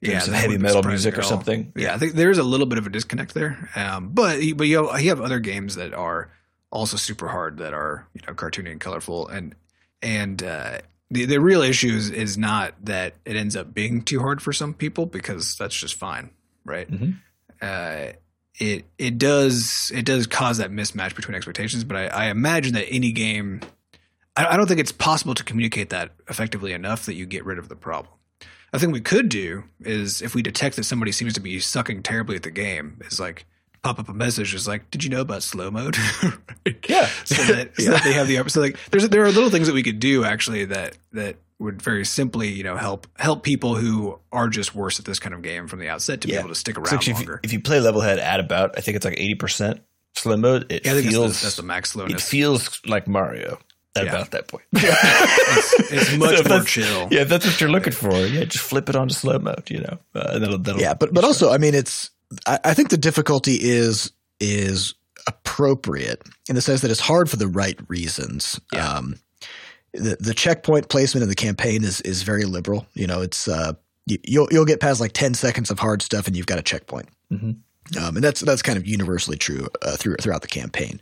[0.00, 1.72] There's some heavy metal music or something.
[1.76, 3.70] Yeah, I think there's a little bit of a disconnect there.
[3.74, 6.30] Um, but but you have, you have other games that are
[6.70, 9.54] also super hard that are you know cartoony and colorful and
[10.02, 10.78] and uh,
[11.10, 14.52] the the real issue is, is not that it ends up being too hard for
[14.52, 16.30] some people because that's just fine,
[16.64, 16.90] right?
[16.90, 17.16] Mhm.
[17.62, 18.12] Uh,
[18.60, 22.86] it it does it does cause that mismatch between expectations, but I, I imagine that
[22.90, 23.60] any game,
[24.36, 27.58] I, I don't think it's possible to communicate that effectively enough that you get rid
[27.58, 28.12] of the problem.
[28.72, 32.02] I think we could do is if we detect that somebody seems to be sucking
[32.02, 33.46] terribly at the game, is like
[33.82, 35.96] pop up a message is like, "Did you know about slow mode?"
[36.88, 37.06] Yeah.
[37.24, 39.74] so that, so that they have the so like there's there are little things that
[39.74, 44.18] we could do actually that that would very simply you know help help people who
[44.32, 46.36] are just worse at this kind of game from the outset to Yeah.
[46.36, 47.40] be able to stick So around actually, if, you, longer.
[47.44, 49.80] if you play Levelhead at about, I think it's like eighty percent
[50.16, 53.58] slow mode, it yeah, think that's feels the, that's the max it feels like Mario
[54.02, 54.10] Yeah.
[54.10, 54.64] about that point.
[54.72, 57.08] it's, it's much So more chill.
[57.10, 59.70] Yeah, if that's what you're looking for, yeah, just flip it onto slow mode.
[59.70, 62.10] You know, uh, and that'll, that'll yeah, but but also, I mean, it's
[62.46, 64.94] I, I think the difficulty is is
[65.26, 68.60] appropriate in the sense that it's hard for the right reasons.
[68.72, 68.88] Yeah.
[68.88, 69.16] Um,
[69.92, 72.86] the the checkpoint placement in the campaign is is very liberal.
[72.94, 73.74] You know, it's uh,
[74.06, 76.62] you, you'll you'll get past like ten seconds of hard stuff and you've got a
[76.62, 77.08] checkpoint.
[77.32, 77.58] Mhm.
[78.00, 81.00] Um, and that's that's kind of universally true uh, through, throughout the campaign.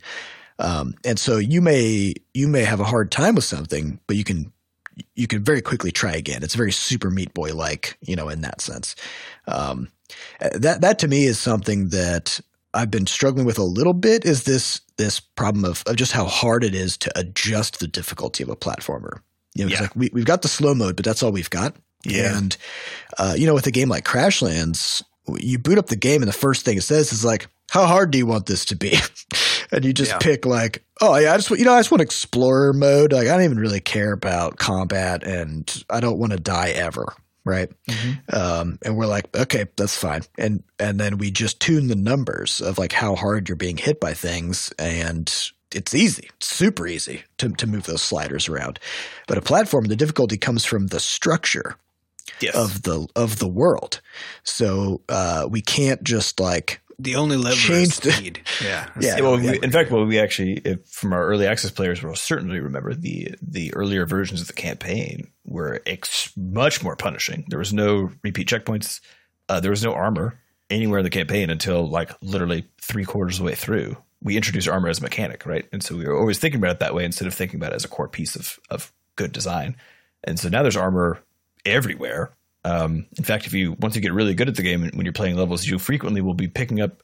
[0.59, 4.23] Um, and so you may you may have a hard time with something, but you
[4.23, 4.51] can
[5.15, 6.43] you can very quickly try again.
[6.43, 8.95] It's very Super Meat Boy like, you know, in that sense.
[9.47, 9.89] Um,
[10.39, 12.39] that that to me is something that
[12.75, 14.25] I've been struggling with a little bit.
[14.25, 18.43] Is this this problem of, of just how hard it is to adjust the difficulty
[18.43, 19.19] of a platformer?
[19.55, 19.81] You know, it's Yeah.
[19.81, 21.75] like we, we've got the slow mode, but that's all we've got.
[22.05, 22.37] Yeah.
[22.37, 22.55] And
[23.17, 25.01] uh, you know, with a game like Crashlands,
[25.37, 28.11] you boot up the game and the first thing it says is like, "How hard
[28.11, 28.97] do you want this to be?"
[29.71, 30.17] and you just Yeah.
[30.19, 33.11] pick like, "Oh yeah, I just you know I just want explorer mode.
[33.13, 37.05] Like I don't even really care about combat, and I don't want to die ever."
[37.45, 37.69] Right.
[37.89, 38.33] Mhm.
[38.33, 40.21] Um, and we're like, okay, that's fine.
[40.37, 43.99] And and then we just tune the numbers of like how hard you're being hit
[43.99, 45.29] by things, and
[45.73, 48.79] it's easy, super easy to to move those sliders around.
[49.27, 51.75] But a platform, the difficulty comes from the structure
[52.39, 52.55] yes.
[52.55, 53.99] of the of the world.
[54.43, 58.17] So uh, we can't just like The only lever Changed is it.
[58.17, 58.41] speed.
[58.63, 58.87] Yeah.
[58.99, 59.19] Yeah.
[59.21, 62.59] well, we, in fact, what we actually, if, from our early access players, will certainly
[62.59, 67.45] remember the the earlier versions of the campaign were ex- much more punishing.
[67.47, 69.01] There was no repeat checkpoints.
[69.49, 70.39] Uh, there was no armor
[70.69, 73.97] anywhere in the campaign until like literally three quarters of the way through.
[74.21, 75.65] We introduced armor as a mechanic, right?
[75.73, 77.75] And so we were always thinking about it that way instead of thinking about it
[77.77, 79.75] as a core piece of of good design.
[80.23, 81.19] And so now there's armor
[81.65, 82.31] everywhere.
[82.65, 85.05] Um, in fact, if you once you get really good at the game and when
[85.05, 87.03] you're playing levels, you frequently will be picking up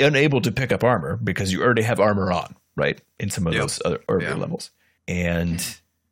[0.00, 3.00] unable to pick up armor because you already have armor on, right?
[3.20, 3.62] In some of Yep.
[3.62, 4.34] those other earlier Yeah.
[4.36, 4.70] levels.
[5.06, 5.64] And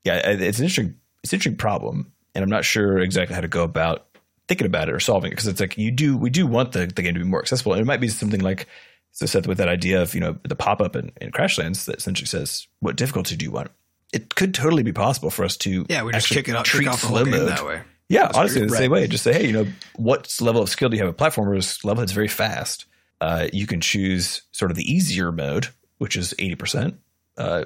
[0.04, 2.12] yeah, it's an interesting it's an interesting problem.
[2.34, 4.06] And I'm not sure exactly how to go about
[4.48, 6.86] thinking about it or solving it because it's like you do we do want the,
[6.86, 7.72] the game to be more accessible.
[7.72, 8.66] And it might be something like
[9.12, 11.96] so Seth with that idea of, you know, the pop up in, in Crashlands that
[11.96, 13.70] essentially says, What difficulty do you want?
[14.12, 16.84] It could totally be possible for us to Yeah, we just kick it out, treat
[16.84, 17.82] kick off the whole game mode that way.
[18.12, 18.70] Yeah, That's honestly, great.
[18.70, 19.06] the same way.
[19.06, 21.12] Just say, hey, you know, what level of skill do you have?
[21.12, 22.84] A platformer is level that's very fast.
[23.20, 26.98] Uh, you can choose sort of the easier mode, which is eighty percent,
[27.38, 27.64] uh,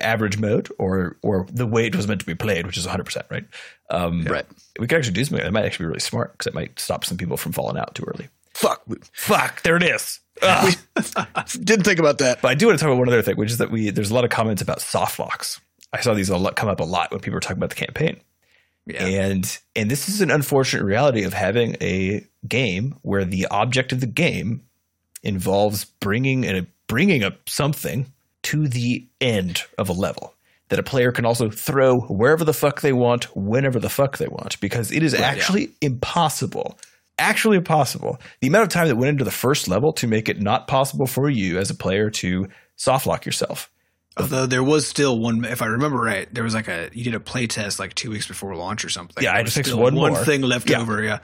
[0.00, 2.90] average mode, or or the way it was meant to be played, which is one
[2.92, 3.44] hundred percent, right?
[3.90, 4.46] Um, Right.
[4.80, 7.04] We could actually do something that might actually be really smart because it might stop
[7.04, 8.28] some people from falling out too early.
[8.54, 8.82] Fuck.
[9.12, 10.20] Fuck, there it is.
[10.42, 10.74] Ugh.
[11.62, 12.40] Didn't think about that.
[12.42, 14.10] But I do want to talk about one other thing, which is that we there's
[14.10, 15.60] a lot of comments about soft locks.
[15.92, 17.76] I saw these a lot come up a lot when people were talking about the
[17.76, 18.20] campaign.
[18.88, 19.04] Yeah.
[19.04, 24.00] And and this is an unfortunate reality of having a game where the object of
[24.00, 24.62] the game
[25.22, 28.06] involves bringing and bringing up something
[28.44, 30.34] to the end of a level
[30.68, 34.28] that a player can also throw wherever the fuck they want, whenever the fuck they
[34.28, 36.78] want, because it is actually impossible.
[37.18, 38.18] Actually impossible.
[38.40, 41.06] The amount of time that went into the first level to make it not possible
[41.06, 43.70] for you as a player to soft lock yourself.
[44.18, 47.14] Although there was still one, if I remember right, there was like a you did
[47.14, 49.22] a play test like two weeks before launch or something.
[49.22, 50.24] Yeah, I There just was fixed still one one more.
[50.24, 50.80] thing left Yeah.
[50.80, 51.02] over.
[51.02, 51.18] Yeah,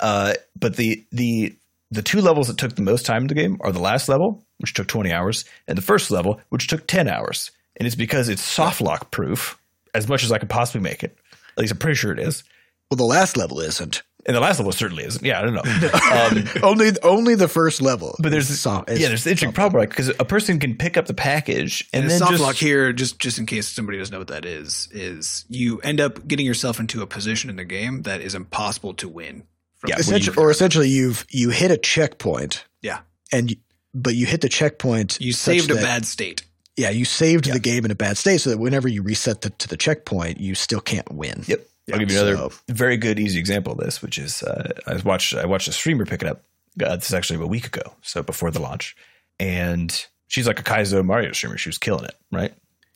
[0.00, 1.56] Uh, but the the
[1.90, 4.44] the two levels that took the most time in the game are the last level,
[4.58, 7.50] which took 20 hours, and the first level, which took 10 hours.
[7.76, 9.56] And it's because it's soft lock proof
[9.94, 11.16] as much as I could possibly make it.
[11.56, 12.42] At least I'm pretty sure it is.
[12.90, 14.02] Well, the last level isn't.
[14.26, 15.24] And the last level certainly isn't.
[15.24, 15.62] Yeah, I don't know.
[16.14, 18.16] Um, only only the first level.
[18.18, 19.88] but there's is soft- is yeah, there's the interesting soft problem, right?
[19.88, 22.54] Because a person can pick up the package and, and, then the soft just lock
[22.56, 26.26] here, just just in case somebody doesn't know what that is, is you end up
[26.26, 29.44] getting yourself into a position in the game that is impossible to win.
[29.76, 33.00] From Yeah, Essentially, or essentially, you've you hit a checkpoint, yeah,
[33.32, 33.56] and you,
[33.92, 35.20] but you hit the checkpoint.
[35.20, 36.44] you such saved a that- bad state.
[36.76, 39.50] Yeah, you saved the game in a bad state, so that whenever you reset the,
[39.50, 41.44] to the checkpoint, you still can't win.
[41.46, 41.60] Yep.
[41.92, 44.96] I'll give you another so- very good, easy example of this, which is uh, I
[44.96, 46.42] watched I watched a streamer pick it up.
[46.82, 48.96] Uh, this is actually a week ago, so before the launch,
[49.38, 51.56] and she's like a Kaizo Mario streamer.
[51.56, 52.52] She was killing it, right?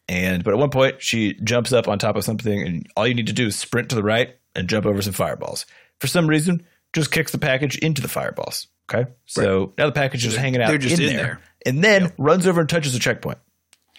[0.09, 3.15] And but at one point, she jumps up on top of something, and all you
[3.15, 5.67] need to do is sprint to the right and jump over some fireballs.
[6.01, 8.67] For some reason, just kicks the package into the fireballs.
[8.91, 11.41] Okay, so now the package is hanging out they're just in, in there, there.
[11.67, 13.39] and then runs over and touches a checkpoint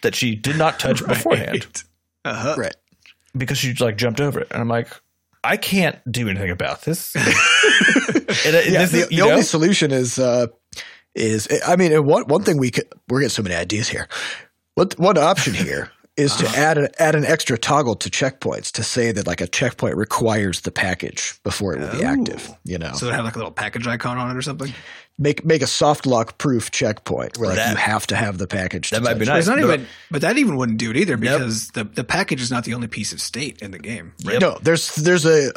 [0.01, 1.83] that she did not touch beforehand
[2.25, 2.55] Uh-huh.
[2.57, 2.75] Right.
[3.37, 4.89] Because she like jumped over it, and I'm like,
[5.43, 7.15] I can't do anything about this.
[7.15, 7.25] and,
[8.55, 10.47] uh, Yeah, this the, is- the only solution is uh,
[11.15, 14.07] is I mean, one one thing we could we're getting so many ideas here.
[14.75, 18.83] What one option here is to add a, add an extra toggle to checkpoints to
[18.83, 22.49] say that like a checkpoint requires the package before it will be active.
[22.65, 24.73] You know, So they have like a little package icon on it or something.
[25.19, 28.47] Make make a soft lock proof checkpoint where like That- you have to have the
[28.47, 28.89] package.
[28.91, 29.35] that to might be touch it.
[29.35, 29.45] nice.
[29.47, 29.73] But not No.
[29.73, 32.73] even, but that even wouldn't do it either because the, the package is not the
[32.73, 34.13] only piece of state in the game.
[34.19, 34.41] Yep.
[34.41, 35.51] No, there's there's a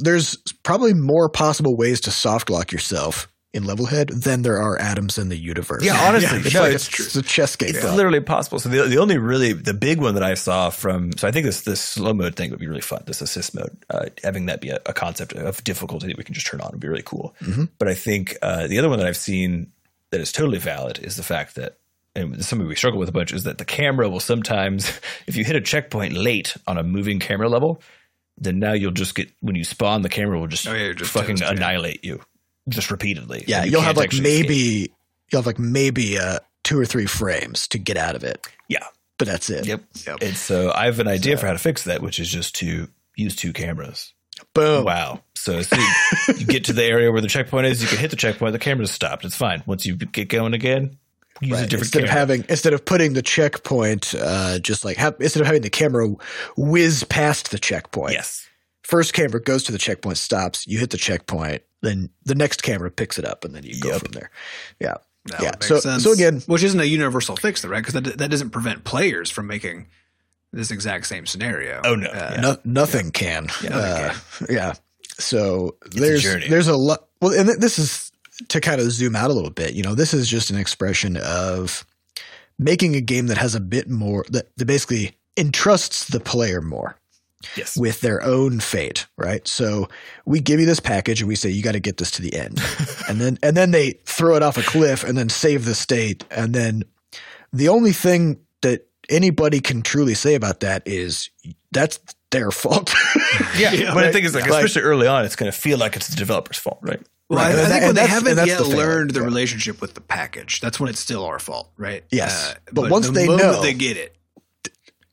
[0.00, 5.18] there's probably more possible ways to soft lock yourself in Levelhead than there are atoms
[5.18, 5.84] in the universe.
[5.84, 7.70] Yeah, honestly, it's no, like it's it's, a chess game.
[7.70, 8.58] It's literally possible.
[8.58, 11.44] So the, the only really the big one that I saw from so I think
[11.44, 13.02] this this slow mode thing would be really fun.
[13.06, 16.34] This assist mode, uh, having that be a, a concept of difficulty that we can
[16.34, 17.34] just turn on would be really cool.
[17.78, 19.70] But I think uh, the other one that I've seen
[20.10, 21.78] that is totally valid is the fact that
[22.14, 24.90] and something we struggle with a bunch is that the camera will sometimes
[25.26, 27.82] if you hit a checkpoint late on a moving camera level,
[28.38, 31.10] then now you'll just get when you spawn the camera will just, Oh, yeah, just
[31.10, 32.22] fucking annihilate you
[32.68, 33.44] just repeatedly.
[33.46, 34.48] Yeah, you you'll have like actually escape.
[34.48, 34.92] maybe
[35.30, 38.86] you'll have like maybe uh, two or three frames to get out of it, yeah.
[39.18, 39.66] but that's it.
[39.66, 39.82] Yep.
[40.06, 40.18] Yep.
[40.22, 42.88] And so I have an idea for how to fix that, which is just to
[43.16, 44.12] use two cameras.
[44.54, 44.84] Boom.
[44.84, 45.22] Wow.
[45.34, 48.10] So, so you, you get to the area where the checkpoint is, you can hit
[48.10, 49.24] the checkpoint, the camera's stopped.
[49.24, 49.62] It's fine.
[49.66, 50.98] Once you get going again,
[51.40, 52.10] use a different Instead camera.
[52.10, 55.70] of having instead of putting the checkpoint, uh, just like have, instead of having the
[55.70, 56.08] camera
[56.56, 58.48] whiz past the checkpoint, yes.
[58.92, 62.90] First camera goes to the checkpoint, stops, you hit the checkpoint, then the next camera
[62.90, 64.30] picks it up, and then you go from there.
[64.78, 64.96] Yeah,
[65.30, 65.52] That yeah.
[65.60, 66.04] So sense.
[66.04, 67.80] so again, which isn't a universal fix, though, right?
[67.82, 69.86] Because that that doesn't prevent players from making
[70.52, 71.80] this exact same scenario.
[71.82, 72.10] Oh, no.
[72.10, 73.46] Uh, no, nothing can.
[73.46, 74.14] nothing Uh,
[74.50, 74.74] yeah.
[75.18, 76.48] So a there's journey.
[76.48, 77.08] there's a lot.
[77.22, 78.12] Well, and th- this is
[78.48, 81.16] to kind of zoom out a little bit, you know, this is just an expression
[81.16, 81.86] of
[82.58, 86.98] making a game that has a bit more that, that basically entrusts the player more
[87.56, 87.76] Yes.
[87.76, 89.46] with their own fate, right?
[89.46, 89.88] So
[90.24, 92.34] we give you this package and we say you got to get this to the
[92.34, 92.60] end.
[93.08, 96.24] and then and then they throw it off a cliff and then save the state
[96.30, 96.82] and then
[97.52, 101.28] the only thing that anybody can truly say about that is
[101.72, 101.98] that's
[102.30, 102.92] their fault.
[103.58, 104.12] Yeah, Yeah, but the right.
[104.12, 106.58] thing is, like, Like- especially early on, it's going to feel like it's the developer's
[106.58, 107.00] fault, right?
[107.28, 109.24] Well, Right, I, I think when they haven't yet the learned the yeah.
[109.26, 112.04] relationship with the package, that's when it's still our fault, right?
[112.10, 112.52] Yes.
[112.52, 114.16] Uh, But once the they know- they get it,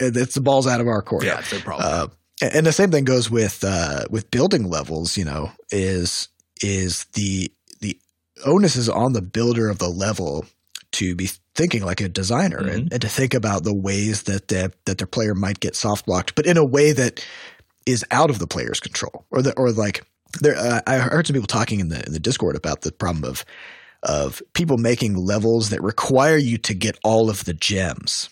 [0.01, 1.23] it's the balls out of our court.
[1.23, 1.87] yeah, it's their problem.
[1.89, 2.07] Uh,
[2.41, 5.17] and the same thing goes with uh, with building levels.
[5.17, 6.29] You know, is
[6.61, 7.97] is the the
[8.45, 10.45] onus is on the builder of the level
[10.91, 14.71] to be thinking like a designer and, and to think about the ways that the,
[14.85, 17.23] that their player might get soft blocked, but in a way that
[17.85, 20.03] is out of the player's control, or the, or like
[20.41, 20.55] there.
[20.55, 23.45] Uh, I heard some people talking in the in the Discord about the problem of
[24.03, 28.29] of people making levels that require you to get all of the gems.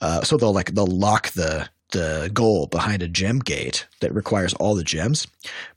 [0.00, 4.52] Uh, so they'll like they'll lock the the goal behind a gem gate that requires
[4.54, 5.26] all the gems,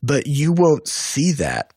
[0.04, 1.72] but you won't see that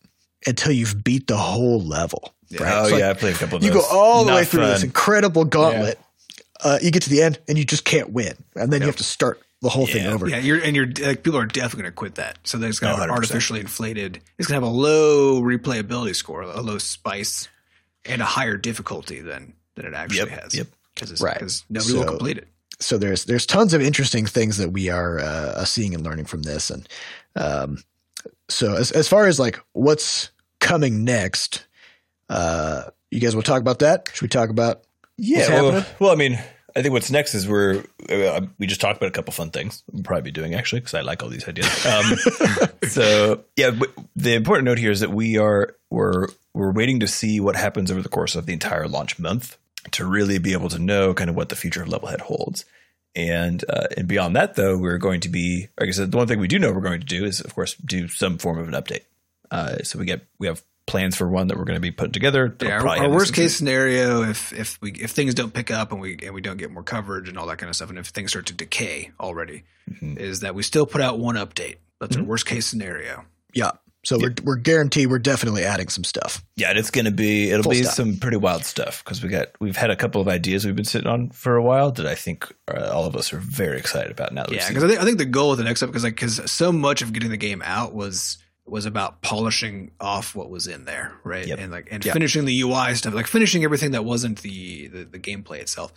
[0.46, 2.34] until you've beat the whole level.
[2.58, 2.72] Right?
[2.72, 3.86] Oh So, like, yeah, I played a couple of you those.
[3.86, 5.98] go all the Not way through this incredible gauntlet.
[6.62, 8.96] Uh, you get to the end and you just can't win, and then you have
[8.96, 10.28] to start the whole thing over.
[10.28, 12.38] yeah, you're and you're like people are definitely going to quit that.
[12.44, 14.20] So it's going to have artificially inflated.
[14.38, 17.48] It's going to have a low replayability score, a low spice,
[18.04, 20.54] and a higher difficulty than than it actually Yep, has.
[20.54, 20.66] yep.
[20.94, 21.34] Because Right.
[21.34, 22.48] because nobody will complete it.
[22.80, 26.42] So there's there's tons of interesting things that we are uh, seeing and learning from
[26.42, 26.88] this, and
[27.36, 27.78] um,
[28.48, 31.66] so as as far as like what's coming next,
[32.28, 34.08] uh, you guys will talk about that.
[34.12, 34.82] Should we talk about?
[35.16, 35.48] Yeah.
[35.62, 36.38] Well, well, I mean,
[36.74, 39.82] I think what's next is we're uh, we just talked about a couple fun things.
[39.92, 41.86] We'll probably be doing actually because I like all these ideas.
[41.86, 42.16] Um,
[42.88, 43.72] so yeah,
[44.16, 47.90] the important note here is that we are we're we're waiting to see what happens
[47.90, 49.58] over the course of the entire launch month
[49.92, 52.64] to really be able to know kind of what the future of Levelhead holds.
[53.16, 56.28] And uh, and beyond that, though, we're going to be, like I said, the one
[56.28, 58.68] thing we do know we're going to do is, of course, do some form of
[58.68, 59.02] an update.
[59.50, 62.12] Uh, so we get we have plans for one that we're going to be putting
[62.12, 62.48] together.
[62.56, 65.72] That'll Yeah, our, our worst some- case scenario, if if we if things don't pick
[65.72, 67.90] up and we and we don't get more coverage and all that kind of stuff,
[67.90, 70.16] and if things start to decay already, Mhm.
[70.16, 71.76] is that we still put out one update.
[72.00, 72.22] That's Mm-hmm.
[72.24, 73.24] our worst case scenario.
[73.52, 73.72] Yeah.
[74.02, 76.42] So we're we're guaranteed we're definitely adding some stuff.
[76.56, 77.94] Yeah, and it's going to be it'll Full be stop.
[77.94, 80.84] some pretty wild stuff because we got we've had a couple of ideas we've been
[80.86, 84.10] sitting on for a while that I think uh, all of us are very excited
[84.10, 84.44] about now.
[84.44, 86.14] That Yeah, because I think I think the goal with the next up because like
[86.14, 90.66] because so much of getting the game out was was about polishing off what was
[90.66, 91.46] in there, right?
[91.46, 91.58] Yep.
[91.58, 92.12] And like and Yeah.
[92.14, 95.92] finishing the UI stuff, like finishing everything that wasn't the the, the gameplay itself.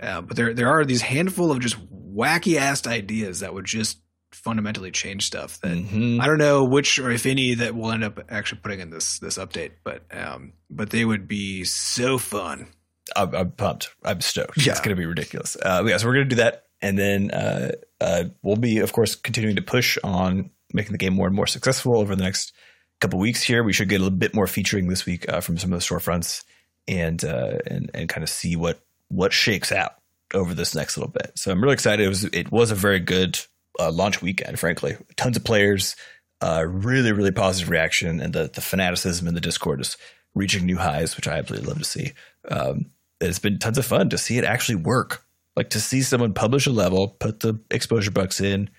[0.00, 3.98] Uh, but there there are these handful of just wacky ass ideas that would just
[4.34, 6.20] fundamentally change stuff that Mhm.
[6.20, 9.18] I don't know which or if any that we'll end up actually putting in this
[9.18, 12.68] this update, but um, but they would be so fun.
[13.16, 13.90] I'm, I'm pumped.
[14.04, 14.58] I'm stoked.
[14.64, 14.72] Yeah.
[14.72, 15.56] It's going to be ridiculous.
[15.56, 18.92] Uh, yeah, so we're going to do that, and then uh, uh, we'll be, of
[18.92, 22.52] course, continuing to push on making the game more and more successful over the next
[23.00, 23.42] couple weeks.
[23.42, 25.80] Here, we should get a little bit more featuring this week uh, from some of
[25.80, 26.44] the storefronts,
[26.88, 29.96] and uh, and and kind of see what what shakes out
[30.32, 31.32] over this next little bit.
[31.34, 32.06] So I'm really excited.
[32.06, 33.38] It was it was a very good
[33.78, 34.58] uh, launch weekend.
[34.58, 35.96] Frankly, tons of players,
[36.40, 39.96] uh, really really positive reaction, and the the fanaticism in the Discord is
[40.34, 42.12] reaching new highs, which I absolutely love to see.
[42.48, 42.86] Um,
[43.20, 45.24] it's been tons of fun to see it actually work.
[45.54, 48.70] Like to see someone publish a level, put the exposure bucks in,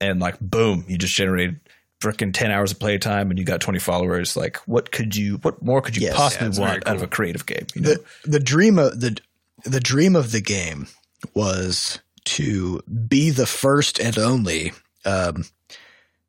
[0.00, 1.58] and like boom, you just generated
[2.02, 4.36] freaking ten hours of playtime, and you got twenty followers.
[4.36, 5.36] Like, what could you?
[5.38, 6.16] What more could you Yes.
[6.16, 7.66] possibly Yeah, want out of a creative game?
[7.74, 9.18] You know, the the dream of the
[9.64, 10.86] the dream of the game
[11.34, 11.98] was
[12.36, 14.72] to be the first and only
[15.04, 15.44] um,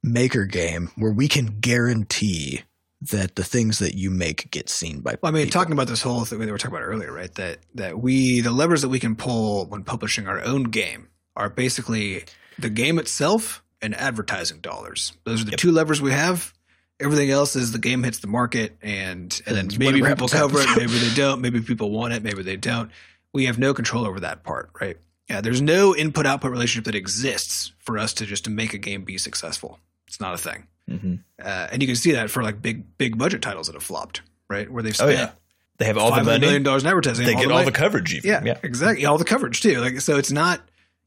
[0.04, 2.62] maker game where we can guarantee
[3.02, 5.16] that the things that you make get seen by.
[5.22, 5.60] Well, I mean, people.
[5.62, 7.34] talking about this whole thing we were talking about earlier, right?
[7.36, 11.50] That that we the levers that we can pull when publishing our own game are
[11.50, 12.26] basically
[12.58, 15.14] the game itself and advertising dollars.
[15.24, 15.60] Those are the Yep.
[15.60, 16.54] two levers we have.
[17.00, 20.68] Everything else is the game hits the market, and and then maybe people cover it,
[20.76, 22.92] maybe they don't, maybe people want it, maybe they don't.
[23.32, 24.98] We have no control over that part, right?
[25.30, 28.78] Yeah, there's no input output relationship that exists for us to just to make a
[28.78, 29.80] game be successful.
[30.08, 30.64] It's not a thing.
[30.90, 31.20] Mhm.
[31.44, 34.22] Uh, and you can see that for like big big budget titles that have flopped,
[34.50, 34.70] right?
[34.72, 35.32] Where they've oh yeah,
[35.78, 36.40] they have all the money.
[36.40, 37.26] million dollars in advertising.
[37.28, 38.16] They get all the coverage.
[38.16, 38.28] Even.
[38.30, 38.58] yeah, yeah.
[38.64, 39.80] exactly, all the coverage too.
[39.80, 40.62] Like so, it's not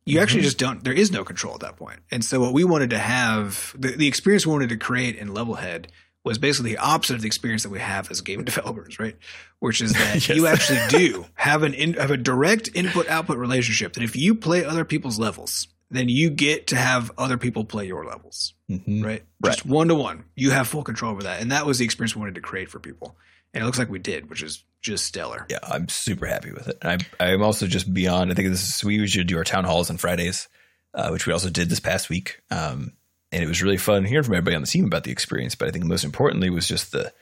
[0.05, 0.23] you Mm-hmm.
[0.23, 0.83] actually just don't.
[0.85, 1.99] There is no control at that point.
[2.13, 5.29] And so, what we wanted to have the, the experience we wanted to create in
[5.31, 5.87] Levelhead
[6.25, 9.17] was basically the opposite of the experience that we have as game developers, right?
[9.59, 10.37] Which is that Yes.
[10.37, 13.95] you actually do have an in, have a direct input output relationship.
[13.95, 17.87] That if you play other people's levels, then you get to have other people play
[17.87, 19.05] your levels Mhm.
[19.05, 19.23] right?
[19.45, 20.25] Just one to one.
[20.37, 21.43] You have full control over that.
[21.43, 23.17] And that was the experience we wanted to create for people.
[23.55, 25.45] and it looks like we did, which is just stellar.
[25.51, 26.79] Yeah, I'm super happy with it.
[26.81, 28.31] I'm I'm also just beyond.
[28.31, 30.49] I think this is we usually do our town halls on Fridays,
[30.95, 32.41] uh, which we also did this past week.
[32.51, 32.93] Um,
[33.33, 35.55] and it was really fun hearing from everybody on the team about the experience.
[35.55, 37.13] But I think most importantly was just the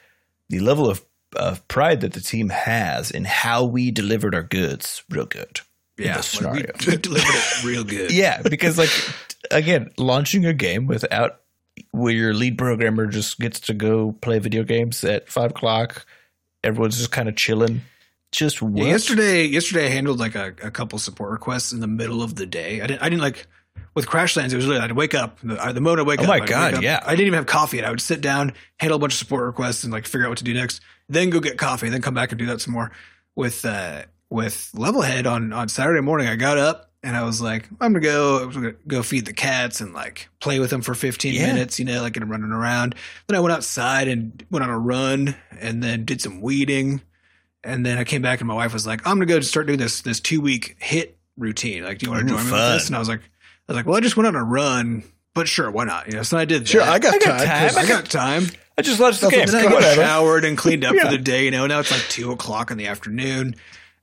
[0.48, 1.04] the level of
[1.36, 5.60] of pride that the team has in how we delivered our goods real good.
[5.96, 6.72] Yeah, like, we, scenario.
[6.86, 8.10] we delivered it real good.
[8.10, 8.90] yeah, because like
[9.50, 11.40] again, launching a game without
[11.92, 16.04] where your lead programmer just gets to go play video games at five o'clock,
[16.64, 17.82] everyone's just kind of chilling.
[18.32, 22.22] Just Yeah, yesterday, yesterday I handled like a, a couple support requests in the middle
[22.22, 22.80] of the day.
[22.80, 23.48] I didn't, I didn't like
[23.94, 24.52] with Crashlands.
[24.52, 26.28] It was really I'd wake up the, the moment I wake Oh up.
[26.28, 27.00] Oh my I'd God, yeah.
[27.04, 29.44] I didn't even have coffee, and I would sit down, handle a bunch of support
[29.46, 30.80] requests, and like figure out what to do next.
[31.08, 32.90] Then go get coffee, and then come back and do that some more.
[33.36, 37.68] With uh, with Levelhead on on Saturday morning, I got up and I was like,
[37.80, 40.94] I'm gonna go I'm gonna go feed the cats and like play with them for
[40.94, 41.46] 15 Yeah.
[41.46, 42.94] minutes, you know, like them running around.
[43.26, 47.00] Then I went outside and went on a run, and then did some weeding.
[47.64, 49.78] And then I came back and my wife was like, I'm gonna go start doing
[49.78, 51.84] this this two week HIIT routine.
[51.84, 52.86] Like, do you want to join me with this?
[52.88, 53.20] And I was like,
[53.72, 55.02] was like, well, I just went on a run,
[55.34, 56.06] but sure, why not?
[56.08, 56.68] You know, so I did that.
[56.68, 57.46] Sure, I got I got time.
[57.48, 57.68] time.
[57.68, 58.44] 'cause I got time.
[58.78, 59.46] I just launched the game.
[59.46, 60.00] Then I got Whatever.
[60.02, 61.04] showered and cleaned up Yeah.
[61.04, 61.44] for the day.
[61.44, 63.54] You know, now it's like two o'clock in the afternoon,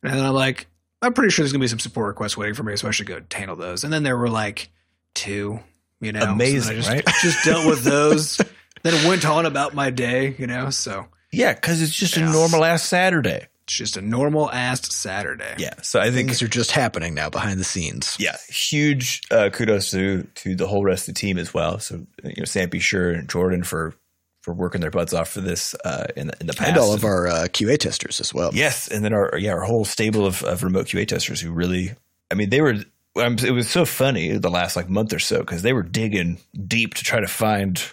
[0.03, 0.67] and then I'm like,
[1.01, 3.07] I'm pretty sure there's gonna be some support requests waiting for me, so I should
[3.07, 3.83] go handle those.
[3.83, 4.69] And then there were like
[5.15, 5.59] two,
[6.01, 7.05] you know, So Amazing, I just, right?
[7.21, 8.39] just dealt with those.
[8.83, 10.69] then went on about my day, you know.
[10.69, 12.29] So Yeah, because it's just Yeah.
[12.29, 13.47] a normal ass Saturday.
[13.67, 15.55] It's just a normal ass Saturday.
[15.57, 18.15] Yeah, so I think Things are just happening now behind the scenes.
[18.17, 21.77] yeah, huge uh, kudos to to the whole rest of the team as well.
[21.79, 23.93] So you know, Sampy, Sure, and Jordan for
[24.41, 26.93] for working their butts off for this uh, in the in the past, And all
[26.93, 28.51] of our uh, QA testers as well.
[28.53, 31.91] yes, and then our yeah our whole stable of, of remote QA testers who really,
[32.31, 32.75] I mean, they were.
[33.17, 36.37] um, It was so funny the last like month or so because they were digging
[36.67, 37.83] deep to try to find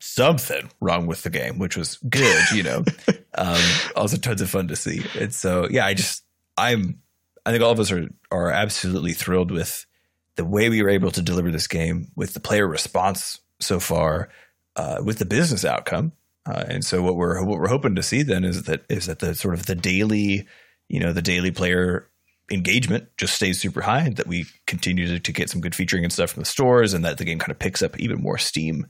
[0.00, 2.84] something wrong with the game, which was good, you know.
[3.34, 3.60] um,
[3.96, 5.04] also tons of fun to see.
[5.18, 6.24] And so, yeah, I just,
[6.56, 7.00] I'm,
[7.44, 9.86] I think all of us are are absolutely thrilled with
[10.36, 14.28] the way we were able to deliver this game, with the player response so far,
[14.76, 16.12] uh, with the business outcome.
[16.46, 19.18] Uh, and so, what we're what we're hoping to see then is that is that
[19.20, 20.46] the sort of the daily,
[20.88, 22.08] you know, the daily player
[22.50, 26.12] engagement just stays super high, that we continue to, to get some good featuring and
[26.12, 28.86] stuff from the stores, and that the game kind of picks up even more steam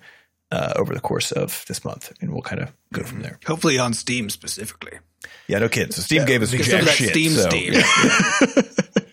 [0.50, 3.38] uh, over the course of this month, and we'll kind of go from there.
[3.46, 4.98] Hopefully on Steam specifically.
[5.46, 5.92] Yeah, no kidding.
[5.92, 7.10] So Steam gave us Get jack some of that shit.
[7.10, 7.72] Steam so, Steam.
[7.74, 7.82] Yeah,
[8.54, 8.62] yeah,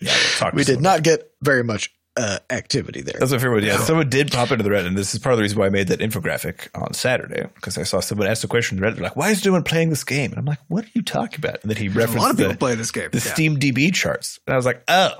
[0.00, 0.82] we'll talk We did someone.
[0.82, 3.14] not get very much uh, activity there.
[3.18, 3.62] That's what everyone.
[3.64, 5.66] Yeah, someone did pop into the Reddit, and this is part of the reason why
[5.66, 8.88] I made that infographic on Saturday because I saw someone ask a question in the
[8.88, 10.90] Reddit, they're like, "Why is no one playing this game?" And I'm like, "What are
[10.94, 12.90] you talking about?" And then he referenced A referenced lot of people the, play this
[12.90, 13.10] game.
[13.12, 13.32] the Yeah.
[13.34, 15.12] Steam DB charts, and I was like, "Oh,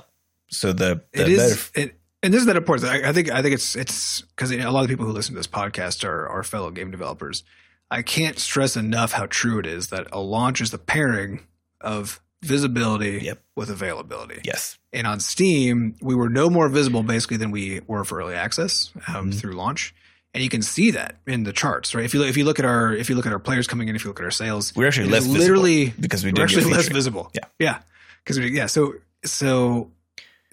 [0.49, 3.31] so the, the it is meta- it, and this is that important I, I think
[3.31, 6.27] i think it's it's because a lot of people who listen to this podcast are,
[6.27, 7.43] are fellow game developers
[7.91, 11.45] i can't stress enough how true it is that a launch is the pairing
[11.81, 13.39] of visibility Yep.
[13.55, 18.03] with availability yes, and on steam we were no more visible basically than we were
[18.05, 19.39] for early access um, Mhm.
[19.39, 19.93] through launch
[20.33, 22.59] and you can see that in the charts right if you look if you look
[22.59, 24.31] at our if you look at our players coming in if you look at our
[24.31, 27.29] sales we're actually less literally because we we're did actually less visible.
[27.33, 27.45] Yeah.
[27.59, 27.79] yeah,
[28.23, 28.67] because yeah.
[28.67, 28.93] So
[29.25, 29.91] so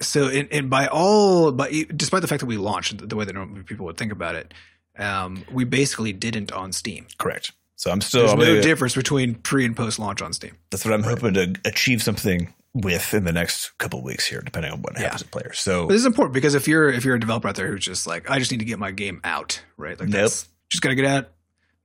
[0.01, 3.33] so and, and by all, but despite the fact that we launched the way that
[3.33, 4.53] normal people would think about it,
[4.97, 7.07] um, we basically didn't on Steam.
[7.17, 7.51] Correct.
[7.75, 8.21] So I'm still.
[8.21, 10.57] There's I'm no gonna- difference between pre and post launch on Steam.
[10.71, 14.41] that's what I'm hoping to achieve something with in the next couple of weeks here,
[14.41, 15.03] depending on what Yeah.
[15.03, 15.59] happens to players.
[15.59, 17.85] So But this is important because if you're if you're a developer out there who's
[17.85, 19.99] just like, I just need to get my game out, right?
[19.99, 20.21] Like, Nope.
[20.21, 21.29] that's just gotta get out.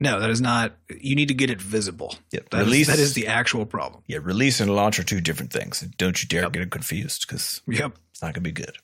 [0.02, 0.72] No, that is not.
[1.00, 2.14] You need to get it visible.
[2.32, 4.02] yeah, That is- release that is the actual problem.
[4.08, 5.80] yeah release and launch are two different things.
[5.96, 7.92] Don't you dare get it confused because Yep.
[8.10, 8.76] it's not going to be good.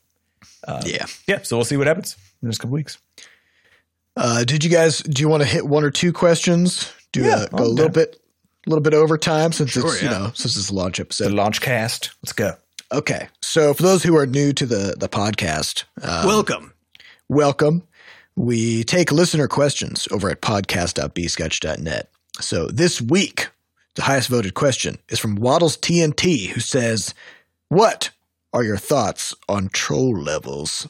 [0.67, 1.07] Uh, yeah.
[1.27, 2.99] Yeah, so we'll see what happens in the next couple weeks.
[4.17, 4.99] Uh, did you guys?
[5.03, 6.93] Do you want to hit one or two questions?
[7.13, 8.21] Do Yeah, uh, go a little bit,
[8.67, 11.03] a little bit over time since Sure, it's you know since it's a launch The
[11.03, 11.33] episode.
[11.33, 12.11] launch cast.
[12.23, 12.55] Let's go.
[12.93, 16.73] Okay, so for those who are new to the the podcast, um, Welcome.
[17.29, 17.83] welcome.
[18.39, 22.09] We take listener questions over at podcast.bscotch.net.
[22.41, 23.49] So this week,
[23.97, 27.15] the highest voted question is from Waddles TNT, who says,
[27.69, 28.11] "What
[28.53, 30.87] are your thoughts on troll levels?"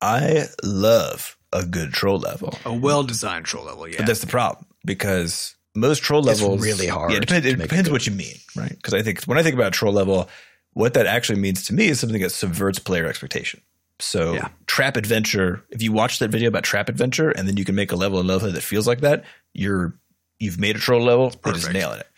[0.00, 3.88] I love a good troll level, A well designed troll level.
[3.88, 3.96] Yeah.
[3.98, 7.58] but that's the problem because most troll It's levels really hard Yeah, it depends, it
[7.58, 8.70] make it depends what you mean, right?
[8.76, 10.28] Because I think when I think about troll level,
[10.72, 13.60] what that actually means to me is something that subverts player expectation.
[14.00, 14.48] So Yeah.
[14.66, 17.92] trap adventure, if you watch that video about trap adventure and then you can make
[17.92, 19.94] a level in level that feels like that, you're
[20.38, 22.08] you've made a troll level, you're just nailing it.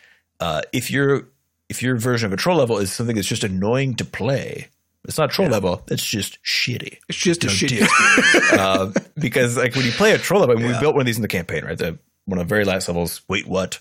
[0.41, 1.29] Uh, if your
[1.69, 4.69] if your version of a troll level is something that's just annoying to play,
[5.07, 6.99] it's not troll level, it's just shitty.
[7.09, 8.53] it's just a shitty dick.
[8.59, 11.07] uh, because like when you play a troll level, I mean, we built one of
[11.07, 11.77] these in the campaign, right?
[11.77, 13.21] The one of the very last levels.
[13.29, 13.81] Wait, what?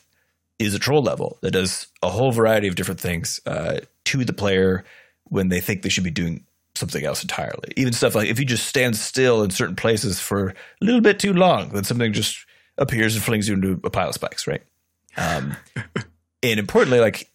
[0.59, 4.33] is a troll level that does a whole variety of different things uh, to the
[4.33, 4.83] player
[5.25, 7.71] when they think they should be doing something else entirely.
[7.77, 11.19] Even stuff like if you just stand still in certain places for a little bit
[11.19, 12.45] too long, then something just
[12.77, 14.63] appears and flings you into a pile of spikes, right?
[15.17, 15.55] Um,
[16.43, 17.29] and importantly, like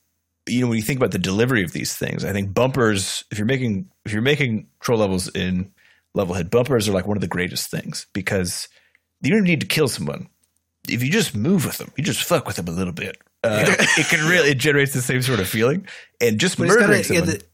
[0.49, 3.25] you know, when you think about the delivery of these things, I think bumpers.
[3.31, 5.73] If you're making if you're making troll levels in
[6.17, 8.69] Levelhead, bumpers are like one of the greatest things because
[9.21, 10.29] you don't need to kill someone.
[10.89, 13.19] If you just move with them, you just fuck with them a little bit.
[13.45, 15.87] Uh, it can really it generates the same sort of feeling,
[16.21, 17.39] and just But it's murdering gotta, yeah, someone.
[17.39, 17.45] the,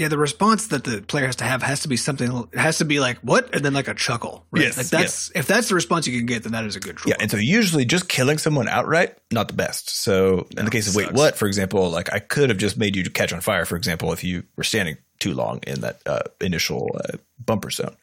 [0.00, 2.48] yeah, the response that the player has to have has to be something.
[2.52, 4.46] It has to be like what, and then like a chuckle.
[4.50, 4.62] Right?
[4.62, 6.96] Yes, like that's if that's the response you can get, then that is a good
[6.96, 7.10] troll.
[7.10, 9.90] Yeah, and so usually just killing someone outright, not the best.
[9.90, 12.78] So in No, the case of wait, what, for example, like I could have just
[12.78, 16.00] made you catch on fire, for example, if you were standing too long in that
[16.06, 17.94] uh, initial uh, bumper zone.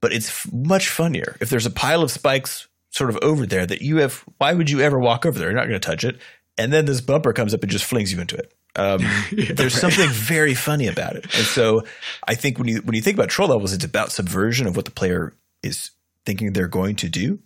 [0.00, 3.64] But it's f- much funnier if there's a pile of spikes sort of over there
[3.64, 4.24] that you have.
[4.38, 5.50] Why would you ever walk over there?
[5.50, 6.18] You're not going to touch it,
[6.56, 8.52] and then this bumper comes up and just flings you into it.
[8.78, 11.84] Um, there's something very funny about it, and so
[12.26, 14.84] I think when you when you think about troll levels, it's about subversion of what
[14.84, 15.90] the player is
[16.24, 17.40] thinking they're going to do.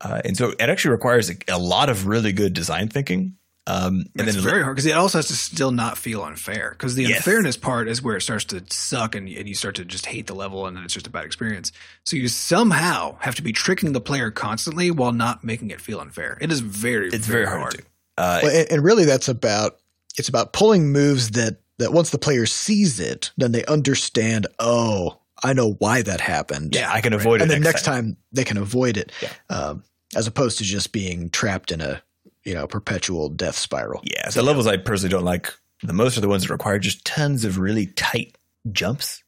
[0.00, 3.36] Uh, and so it actually requires a, a lot of really good design thinking.
[3.66, 6.70] Um, and it's then very hard because it also has to still not feel unfair.
[6.72, 7.18] Because the Yes.
[7.18, 10.26] unfairness part is where it starts to suck, and, and you start to just hate
[10.26, 11.72] the level, and then it's just a bad experience.
[12.04, 15.98] So you somehow have to be tricking the player constantly while not making it feel
[16.00, 16.36] unfair.
[16.42, 17.82] It is very, it's very hard, to.
[18.18, 19.78] Uh, Well, and, and really, that's about
[20.16, 24.46] it's about pulling moves that that once the player sees it, then they understand.
[24.58, 26.74] Oh, I know why that happened.
[26.74, 28.16] yeah, I can avoid it and then next, next time.
[28.32, 29.30] they can avoid it, Yeah.
[29.50, 29.84] um,
[30.16, 32.02] as opposed to just being trapped in a
[32.44, 34.00] you know perpetual death spiral.
[34.04, 35.52] Yeah, the levels I personally don't like
[35.82, 38.38] the most are the ones that require just tons of really tight
[38.72, 39.22] jumps,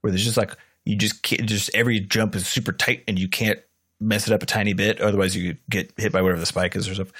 [0.00, 3.28] where there's just like you just can't, just every jump is super tight and you
[3.28, 3.58] can't
[4.00, 6.88] mess it up a tiny bit, otherwise you get hit by whatever the spike is
[6.88, 7.14] or something.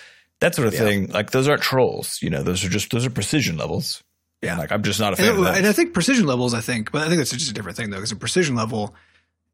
[0.45, 0.81] That sort of Yeah.
[0.81, 1.07] thing.
[1.09, 2.43] Like those aren't trolls, you know.
[2.43, 4.03] Those are just those are precision levels.
[4.43, 4.51] Yeah.
[4.53, 5.57] And, like I'm just not a fan And, of that.
[5.57, 7.89] and I think precision levels, I think, but I think that's just a different thing
[7.91, 8.95] though, because a precision level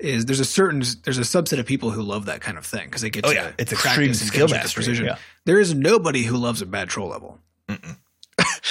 [0.00, 2.86] is there's a certain there's a subset of people who love that kind of thing
[2.86, 3.52] because they get Oh, to yeah.
[3.58, 5.06] It's extreme skill mastery, precision.
[5.06, 5.16] yeah.
[5.46, 7.38] There is nobody who loves a bad troll level.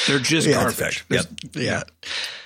[0.07, 1.05] They're just Yeah, garbage.
[1.09, 1.25] Yep.
[1.53, 1.83] There's- Yeah,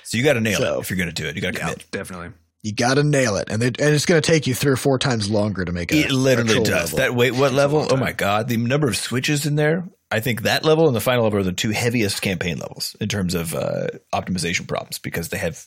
[0.04, 1.34] so you got to nail So- it if you're going to do it.
[1.34, 1.90] You got to yeah, commit.
[1.90, 2.28] definitely.
[2.64, 4.76] You got to nail it, and it, and it's going to take you three or
[4.76, 6.92] four times longer to make a It literally does.
[6.92, 6.96] level.
[6.98, 7.86] That wait, what level?
[7.90, 9.84] Oh my god, the number of switches in there.
[10.10, 13.08] I think that level and the final level are the two heaviest campaign levels in
[13.08, 15.66] terms of uh, optimization problems because they have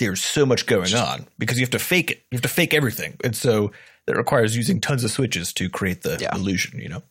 [0.00, 2.24] there's so much going on because you have to fake it.
[2.30, 3.70] You have to fake everything, and so
[4.06, 6.34] that requires using tons of switches to create the Yeah.
[6.34, 6.78] illusion.
[6.80, 7.02] You know,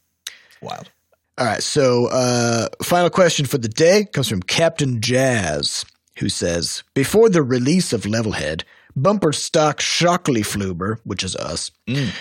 [0.61, 0.89] wild.
[1.37, 1.61] All right.
[1.63, 5.85] So, uh, final question for the day comes from Captain Jazz,
[6.19, 8.63] who says Before the release of Levelhead,
[8.95, 12.11] Bumper Stock Shockley Fluber, which is us, Mm.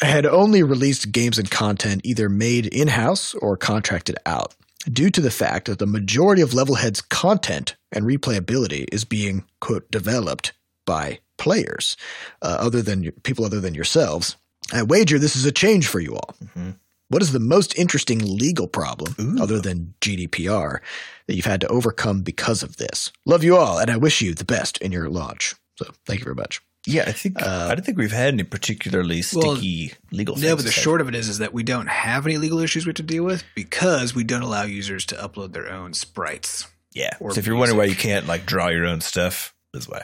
[0.00, 4.54] had only released games and content either made in house or contracted out,
[4.92, 9.90] due to the fact that the majority of Levelhead's content and replayability is being, quote,
[9.90, 10.52] developed
[10.86, 11.96] by players,
[12.42, 14.36] uh, other than people other than yourselves.
[14.72, 16.34] I wager this is a change for you all.
[16.56, 16.76] Mhm.
[17.08, 19.42] What is the most interesting legal problem, Ooh.
[19.42, 20.80] other than GDPR,
[21.26, 23.10] that you've had to overcome because of this?
[23.26, 25.54] Love you all, and I wish you the best in your launch.
[25.76, 26.60] So, thank you very much.
[26.86, 30.36] Yeah, I think Uh, I don't think we've had any particularly Well, sticky legal.
[30.36, 32.84] No, but the short of it is, is that we don't have any legal issues
[32.84, 36.66] we have to deal with because we don't allow users to upload their own sprites.
[36.92, 37.16] yeah.
[37.18, 40.02] So if you're wondering why you can't like draw your own stuff, this why.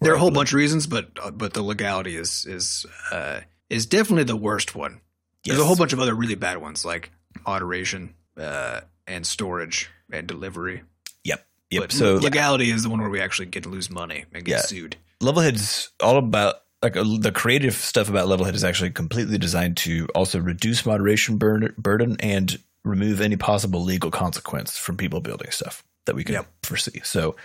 [0.00, 3.40] There are a whole bunch of reasons, but uh, but the legality is is uh,
[3.70, 5.00] is definitely the worst one.
[5.44, 7.10] There's a whole bunch of other really bad ones like
[7.46, 10.82] moderation uh, and storage and delivery.
[11.24, 11.46] Yep.
[11.70, 11.82] Yep.
[11.82, 14.52] But so legality is the one where we actually get to lose money and get
[14.52, 14.62] Yeah.
[14.62, 14.96] sued.
[15.22, 20.08] Levelhead's all about like uh, the creative stuff about Levelhead is actually completely designed to
[20.14, 25.84] also reduce moderation burn, burden and remove any possible legal consequence from people building stuff
[26.06, 26.46] that we can Yep.
[26.64, 27.00] foresee.
[27.04, 27.36] So,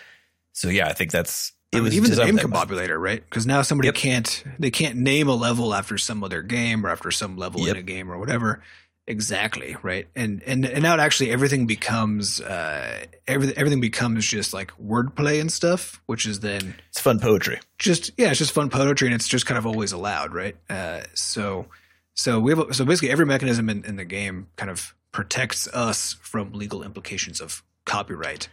[0.54, 3.24] so yeah, I think that's it I mean, was even the name combobulator, right?
[3.24, 3.96] Because now somebody Yep.
[3.96, 7.76] can't they can't name a level after some other game or after some level Yep.
[7.76, 8.64] in a game or whatever.
[9.10, 14.54] Exactly right, and and and now it actually everything becomes uh everything everything becomes just
[14.54, 17.62] like wordplay and stuff, which is then It's fun poetry.
[17.80, 20.58] just yeah, it's just fun poetry and it's just kind of always allowed, right?
[20.70, 21.68] Uh, so
[22.16, 26.18] so we have so basically every mechanism in, in the game kind of protects us
[26.22, 28.50] from legal implications of copyright.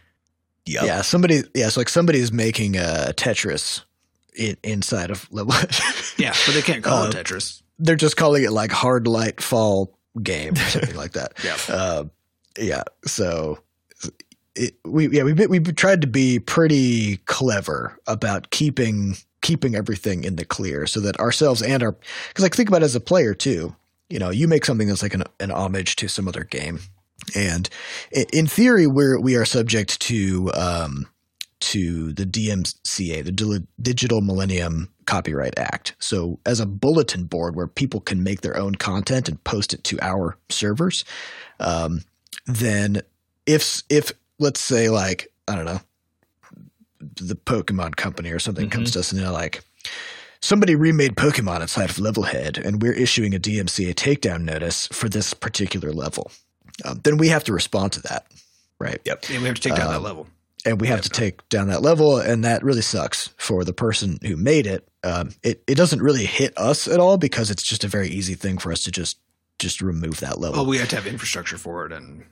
[0.67, 0.83] Yep.
[0.85, 1.43] Yeah, somebody.
[1.53, 3.83] Yeah, so like somebody is making a Tetris
[4.35, 5.53] in, inside of level.
[6.17, 7.61] Yeah, but they can't call Uh, it Tetris.
[7.77, 9.91] They're just calling it like Hard Light Fall
[10.21, 11.33] Game or something like that.
[11.43, 11.57] Yeah.
[11.67, 12.03] Uh,
[12.57, 12.83] yeah.
[13.05, 13.59] So
[14.55, 20.37] it, we yeah we we tried to be pretty clever about keeping keeping everything in
[20.37, 21.91] the clear so that ourselves and our
[22.29, 23.75] because like think about it as a player too.
[24.09, 26.79] You know, you make something that's like an, an homage to some other game.
[27.35, 27.67] And
[28.11, 31.07] in theory, we're we are subject to um,
[31.61, 35.95] to the DMCA, the Digital Millennium Copyright Act.
[35.99, 39.83] So, as a bulletin board where people can make their own content and post it
[39.85, 41.05] to our servers,
[41.59, 42.01] um,
[42.45, 43.01] then
[43.45, 45.81] if if let's say like I don't know
[46.99, 49.61] the Pokemon Company or something comes to us and they're like.
[50.41, 55.33] Somebody remade Pokemon inside of Levelhead, and we're issuing a DMCA takedown notice for this
[55.33, 56.29] particular level.
[56.83, 58.27] Um, then we have to respond to that,
[58.77, 58.99] right?
[59.05, 59.25] Yep.
[59.31, 60.27] And we have to take down that Um, level.
[60.65, 64.19] And we have to take down that level, and that really sucks for the person
[64.23, 64.87] who made it.
[65.03, 68.33] Um, it it doesn't really hit us at all because it's just a very easy
[68.33, 69.19] thing for us to just
[69.59, 72.25] just remove that level, Well, we have to have infrastructure for it and,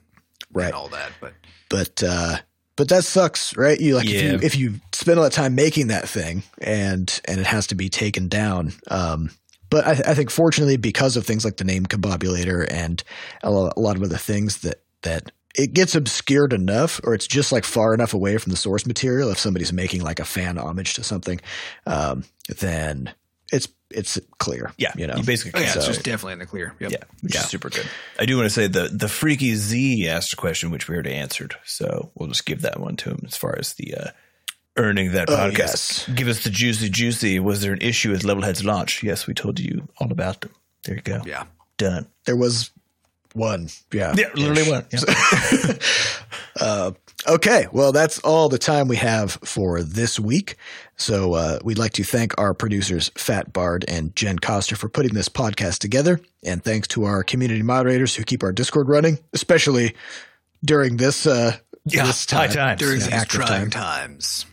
[0.52, 0.66] right?
[0.66, 1.12] and all that.
[1.20, 1.34] But
[1.68, 2.36] But uh,
[2.76, 3.78] but that sucks, right?
[3.80, 7.20] You like if you if you spend a lot of time making that thing and
[7.26, 8.72] and it has to be taken down.
[8.90, 9.30] Um,
[9.70, 13.02] but I, I think fortunately because of things like the name combobulator and
[13.42, 17.52] a a lot of other things that that it gets obscured enough or it's just
[17.52, 20.94] like far enough away from the source material if somebody's making like a fan homage
[20.94, 21.40] to something
[21.86, 22.24] um,
[22.58, 23.12] then
[23.52, 24.92] it's it's clear Yeah.
[24.96, 26.74] you know you basically oh, yeah, can't it's just definitely in the clear.
[26.80, 26.90] Yep.
[26.90, 27.40] Yeah, which Yeah.
[27.42, 27.86] is super good.
[28.18, 31.14] I do want to say the the freaky Z asked a question which we already
[31.14, 34.08] answered, so we'll just give that one to him as far as the uh,
[34.76, 35.58] earning that Oh, podcast.
[35.58, 36.10] yes.
[36.12, 37.38] Give us the juicy juicy.
[37.38, 39.02] Was there an issue with Levelhead's launch?
[39.04, 40.50] Yes, we told you all about them.
[40.84, 41.20] There you go.
[41.24, 41.44] Yeah.
[41.76, 42.06] Done.
[42.24, 42.70] there was
[43.34, 44.86] one yeah Yeah, literally one.
[44.90, 45.72] Yeah.
[46.60, 46.92] Uh,
[47.26, 50.54] okay, well, that's all the time we have for this week.
[50.96, 55.14] So uh, we'd like to thank our producers, Fat Bard and Jen Coster, for putting
[55.14, 56.20] this podcast together.
[56.44, 59.96] And thanks to our community moderators who keep our Discord running, especially
[60.64, 61.56] during this, uh,
[61.86, 62.54] Yeah, this high time.
[62.54, 62.78] times.
[62.80, 63.70] During This these trying time.
[63.70, 64.46] times.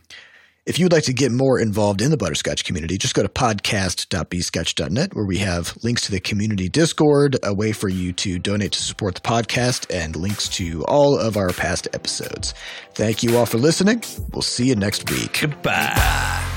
[0.64, 5.16] If you'd like to get more involved in the Butterscotch community, just go to podcast.bscotch.net
[5.16, 8.82] where we have links to the community Discord, a way for you to donate to
[8.82, 12.54] support the podcast, and links to all of our past episodes.
[12.94, 14.04] Thank you all for listening.
[14.34, 15.40] We'll see you next week.
[15.42, 16.51] Goodbye.